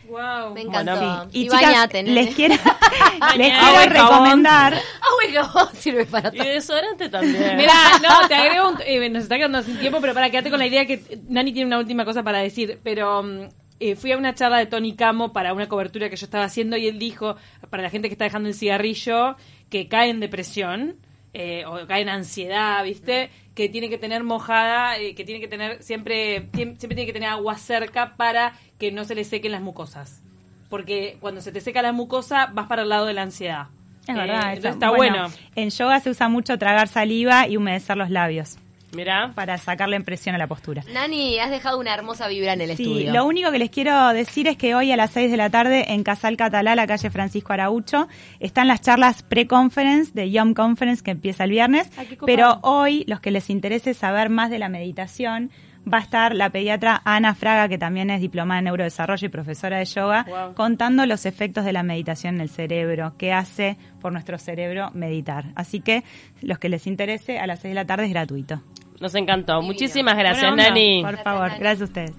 Wow. 0.09 0.55
Me 0.55 0.63
encantó. 0.63 0.97
Bueno, 0.97 1.29
Y, 1.33 1.41
y 1.41 1.45
chicas, 1.45 1.63
bañate, 1.63 2.03
les 2.03 2.35
quiero, 2.35 2.55
les 3.37 3.59
quiero 3.59 3.85
y 3.85 3.89
recomendar 3.89 4.75
Agua 4.75 5.25
y 5.29 5.33
jabón 5.35 5.69
sirve 5.75 6.07
para 6.07 6.31
Y 6.35 6.39
todo. 6.39 6.49
desodorante 6.49 7.09
también. 7.09 7.57
Mira, 7.57 7.73
no, 8.03 8.29
te 8.29 8.35
agrego 8.35 8.69
un, 8.71 8.77
eh, 8.85 9.09
nos 9.11 9.25
está 9.25 9.37
quedando 9.37 9.63
sin 9.63 9.79
tiempo, 9.79 10.01
pero 10.01 10.15
para 10.15 10.31
quedarte 10.31 10.51
con 10.51 10.59
la 10.59 10.67
idea 10.67 10.87
que 10.87 11.21
Nani 11.29 11.53
tiene 11.53 11.67
una 11.67 11.79
última 11.79 12.05
cosa 12.05 12.23
para 12.23 12.39
decir, 12.39 12.81
pero 12.83 13.23
mm, 13.23 13.41
eh, 13.81 13.95
fui 13.97 14.13
a 14.13 14.19
una 14.19 14.35
charla 14.35 14.59
de 14.59 14.67
Tony 14.67 14.95
Camo 14.97 15.33
para 15.33 15.55
una 15.55 15.69
cobertura 15.69 16.11
que 16.11 16.17
yo 16.17 16.25
estaba 16.25 16.45
haciendo 16.45 16.77
y 16.77 16.87
él 16.89 16.99
dijo, 16.99 17.37
para 17.71 17.83
la 17.83 17.91
gente 17.91 18.09
que 18.09 18.15
está 18.15 18.25
dejando 18.25 18.49
el 18.49 18.55
cigarrillo, 18.55 19.37
que 19.71 19.89
cae 19.89 20.11
en 20.11 20.21
depresión 20.21 20.97
eh, 21.35 21.65
o 21.67 21.87
cae 21.87 22.03
en 22.03 22.09
ansiedad, 22.09 22.83
¿viste? 22.85 23.31
Que 23.55 23.69
tiene 23.69 23.89
que 23.89 23.99
tener 23.99 24.25
mojada, 24.25 24.97
eh, 24.99 25.15
que 25.15 25.25
tiene 25.25 25.41
que 25.41 25.49
tener 25.49 25.83
siempre, 25.83 26.49
siempre 26.53 26.89
tiene 26.89 27.07
que 27.07 27.13
tener 27.13 27.29
agua 27.29 27.57
cerca 27.59 28.17
para 28.17 28.55
que 28.79 28.91
no 28.93 29.05
se 29.05 29.15
le 29.15 29.25
sequen 29.25 29.53
las 29.53 29.63
mucosas. 29.63 30.23
Porque 30.69 31.17
cuando 31.21 31.41
se 31.41 31.53
te 31.53 31.61
seca 31.61 31.83
la 31.83 31.93
mucosa, 31.93 32.47
vas 32.53 32.67
para 32.69 32.83
el 32.83 32.89
lado 32.89 33.07
de 33.07 33.13
la 33.15 33.23
ansiedad. 33.23 33.67
Es 34.05 34.11
Eh, 34.11 34.19
verdad, 34.19 34.53
eso. 34.55 34.69
está 34.69 34.91
bueno. 34.91 35.27
En 35.57 35.71
yoga 35.71 36.01
se 36.01 36.11
usa 36.11 36.29
mucho 36.29 36.57
tragar 36.59 36.89
saliva 36.89 37.47
y 37.49 37.57
humedecer 37.57 37.97
los 37.97 38.11
labios 38.11 38.57
Mira. 38.93 39.33
para 39.35 39.57
sacarle 39.59 39.97
impresión 39.97 40.35
a 40.35 40.39
la 40.39 40.47
postura. 40.47 40.83
Nani, 40.93 41.39
has 41.39 41.51
dejado 41.51 41.79
una 41.79 41.95
hermosa 41.95 42.29
vibra 42.29 42.53
en 42.53 42.61
el 42.61 42.77
Sí, 42.77 42.83
estudio. 42.83 43.13
lo 43.13 43.25
único 43.27 43.51
que 43.51 43.59
les 43.59 43.71
quiero 43.71 44.09
decir 44.09 44.49
es 44.49 44.57
que 44.57 44.75
hoy 44.75 44.91
a 44.93 44.97
las 44.97 45.11
6 45.13 45.31
de 45.31 45.37
la 45.37 45.51
tarde 45.51 45.93
en 45.93 46.03
Casal 46.03 46.37
Catalá, 46.37 46.75
la 46.75 46.87
calle 46.87 47.11
Francisco 47.11 47.53
Araucho, 47.53 48.09
están 48.41 48.69
las 48.69 48.81
charlas 48.81 49.23
pre-conference 49.23 50.13
de 50.15 50.31
Yom 50.31 50.55
Conference 50.55 51.03
que 51.03 51.11
empieza 51.13 51.45
el 51.45 51.51
viernes. 51.51 51.91
Pero 52.27 52.59
hoy, 52.63 53.05
los 53.07 53.21
que 53.21 53.31
les 53.31 53.51
interese 53.51 53.95
saber 53.95 54.29
más 54.31 54.51
de 54.51 54.59
la 54.59 54.69
meditación, 54.69 55.51
va 55.93 55.99
a 55.99 56.01
estar 56.03 56.35
la 56.35 56.51
pediatra 56.51 57.01
Ana 57.05 57.35
Fraga, 57.35 57.69
que 57.69 57.79
también 57.79 58.11
es 58.11 58.21
diplomada 58.21 58.59
en 58.59 58.65
neurodesarrollo 58.67 59.27
y 59.27 59.29
profesora 59.31 59.79
de 59.79 59.85
yoga, 59.87 60.25
Wow. 60.29 60.55
contando 60.55 61.07
los 61.07 61.27
efectos 61.27 61.65
de 61.65 61.73
la 61.73 61.83
meditación 61.83 62.37
en 62.37 62.41
el 62.43 62.49
cerebro, 62.51 63.15
qué 63.19 63.33
hace 63.33 63.77
por 64.01 64.13
nuestro 64.13 64.39
cerebro 64.39 64.91
meditar. 64.95 65.47
Así 65.57 65.81
que 65.81 66.05
los 66.43 66.59
que 66.59 66.69
les 66.69 66.87
interese, 66.87 67.39
a 67.39 67.47
las 67.47 67.61
6 67.61 67.71
de 67.71 67.75
la 67.75 67.87
tarde 67.87 68.05
es 68.05 68.11
gratuito. 68.11 68.63
Nos 69.01 69.15
encantó. 69.15 69.55
Divino. 69.55 69.73
Muchísimas 69.73 70.17
gracias. 70.19 70.55
Nani. 70.55 71.01
Por 71.03 71.13
Gracias, 71.13 71.25
favor, 71.25 71.49
Nani. 71.49 71.61
gracias 71.61 71.81
a 71.81 71.85
ustedes. 71.85 72.13